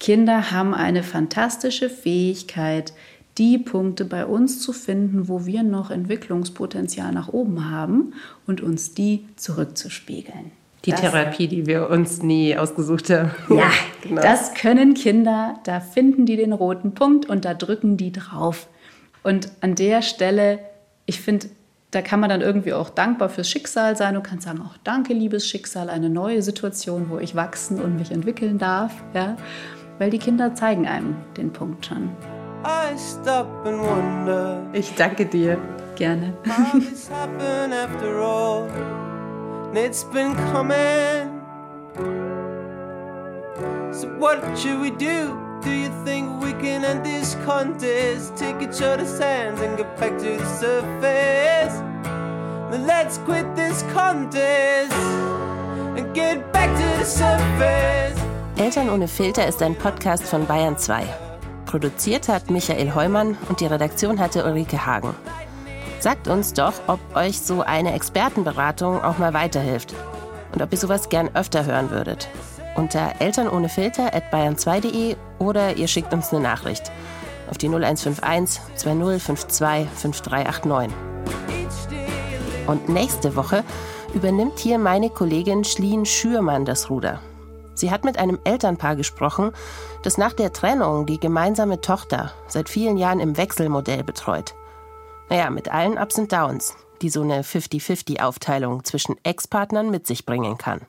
Kinder 0.00 0.50
haben 0.50 0.74
eine 0.74 1.02
fantastische 1.02 1.90
Fähigkeit, 1.90 2.92
die 3.36 3.58
Punkte 3.58 4.04
bei 4.04 4.26
uns 4.26 4.60
zu 4.60 4.72
finden, 4.72 5.28
wo 5.28 5.46
wir 5.46 5.62
noch 5.62 5.90
Entwicklungspotenzial 5.90 7.12
nach 7.12 7.28
oben 7.28 7.70
haben 7.70 8.14
und 8.46 8.60
uns 8.60 8.94
die 8.94 9.26
zurückzuspiegeln. 9.36 10.50
Die 10.84 10.90
das, 10.90 11.00
Therapie, 11.00 11.48
die 11.48 11.66
wir 11.66 11.90
uns 11.90 12.22
nie 12.22 12.56
ausgesucht 12.56 13.10
haben. 13.10 13.30
Ja, 13.56 13.70
genau. 14.02 14.22
das 14.22 14.54
können 14.54 14.94
Kinder. 14.94 15.58
Da 15.64 15.80
finden 15.80 16.26
die 16.26 16.36
den 16.36 16.52
roten 16.52 16.94
Punkt 16.94 17.26
und 17.26 17.44
da 17.44 17.54
drücken 17.54 17.96
die 17.96 18.12
drauf. 18.12 18.68
Und 19.22 19.50
an 19.60 19.74
der 19.74 20.02
Stelle, 20.02 20.60
ich 21.06 21.20
finde, 21.20 21.48
da 21.90 22.02
kann 22.02 22.20
man 22.20 22.28
dann 22.28 22.42
irgendwie 22.42 22.74
auch 22.74 22.90
dankbar 22.90 23.28
fürs 23.30 23.48
Schicksal 23.48 23.96
sein 23.96 24.16
und 24.16 24.22
kann 24.22 24.40
sagen, 24.40 24.60
auch 24.60 24.76
danke, 24.84 25.14
liebes 25.14 25.46
Schicksal, 25.46 25.88
eine 25.88 26.10
neue 26.10 26.42
Situation, 26.42 27.06
wo 27.08 27.18
ich 27.18 27.34
wachsen 27.34 27.80
und 27.80 27.96
mich 27.96 28.10
entwickeln 28.10 28.58
darf. 28.58 28.92
Ja? 29.14 29.36
Weil 29.98 30.10
die 30.10 30.18
Kinder 30.18 30.54
zeigen 30.54 30.86
einem 30.86 31.16
den 31.36 31.52
Punkt 31.52 31.86
schon. 31.86 32.10
Ich 34.72 34.94
danke 34.96 35.24
dir. 35.24 35.58
Gerne. 35.96 36.34
So 43.90 44.08
what 44.18 44.38
should 44.56 44.80
we 44.80 44.90
do? 44.90 45.47
Do 45.62 45.70
you 45.70 45.90
think 46.04 46.40
we 46.40 46.52
can 46.52 46.84
end 46.84 47.04
this 47.04 47.36
contest? 47.44 48.36
Take 48.36 48.62
each 48.62 48.80
other's 48.80 49.18
hands 49.18 49.60
and 49.60 49.76
get 49.76 49.98
back 49.98 50.16
to 50.18 50.38
the 50.38 50.46
surface. 50.46 51.74
Then 52.70 52.86
let's 52.86 53.18
quit 53.18 53.56
this 53.56 53.82
contest 53.92 54.92
and 55.96 56.14
get 56.14 56.52
back 56.52 56.70
to 56.76 56.98
the 56.98 57.04
surface. 57.04 58.18
Eltern 58.56 58.88
ohne 58.90 59.08
Filter 59.08 59.46
ist 59.46 59.62
ein 59.62 59.74
Podcast 59.74 60.24
von 60.24 60.46
Bayern 60.46 60.76
2. 60.76 61.02
Produziert 61.66 62.28
hat 62.28 62.50
Michael 62.50 62.94
Heumann 62.94 63.36
und 63.48 63.60
die 63.60 63.66
Redaktion 63.66 64.20
hatte 64.20 64.44
Ulrike 64.44 64.86
Hagen. 64.86 65.14
Sagt 66.00 66.28
uns 66.28 66.52
doch, 66.52 66.74
ob 66.86 67.00
euch 67.16 67.40
so 67.40 67.62
eine 67.62 67.94
Expertenberatung 67.94 69.02
auch 69.02 69.18
mal 69.18 69.34
weiterhilft 69.34 69.94
und 70.52 70.62
ob 70.62 70.72
ihr 70.72 70.78
sowas 70.78 71.08
gern 71.08 71.30
öfter 71.34 71.66
hören 71.66 71.90
würdet. 71.90 72.28
Unter 72.74 73.14
Eltern 73.20 73.48
ohne 73.48 73.68
Filter 73.68 74.14
at 74.14 74.32
bayern2.de 74.32 75.16
oder 75.38 75.76
ihr 75.76 75.88
schickt 75.88 76.12
uns 76.12 76.32
eine 76.32 76.42
Nachricht 76.42 76.90
auf 77.50 77.58
die 77.58 77.68
0151 77.68 78.60
2052 78.76 79.88
5389. 79.94 80.96
Und 82.66 82.88
nächste 82.88 83.34
Woche 83.34 83.64
übernimmt 84.14 84.58
hier 84.58 84.78
meine 84.78 85.10
Kollegin 85.10 85.64
Schlien 85.64 86.04
Schürmann 86.04 86.64
das 86.64 86.90
Ruder. 86.90 87.20
Sie 87.74 87.90
hat 87.90 88.04
mit 88.04 88.18
einem 88.18 88.38
Elternpaar 88.44 88.96
gesprochen, 88.96 89.52
das 90.02 90.18
nach 90.18 90.32
der 90.32 90.52
Trennung 90.52 91.06
die 91.06 91.20
gemeinsame 91.20 91.80
Tochter 91.80 92.32
seit 92.48 92.68
vielen 92.68 92.96
Jahren 92.96 93.20
im 93.20 93.36
Wechselmodell 93.36 94.02
betreut. 94.02 94.54
Naja, 95.30 95.50
mit 95.50 95.72
allen 95.72 95.96
Ups 95.96 96.18
und 96.18 96.32
Downs, 96.32 96.76
die 97.02 97.10
so 97.10 97.22
eine 97.22 97.42
50-50-Aufteilung 97.42 98.84
zwischen 98.84 99.16
Ex-Partnern 99.22 99.90
mit 99.90 100.06
sich 100.06 100.26
bringen 100.26 100.58
kann. 100.58 100.80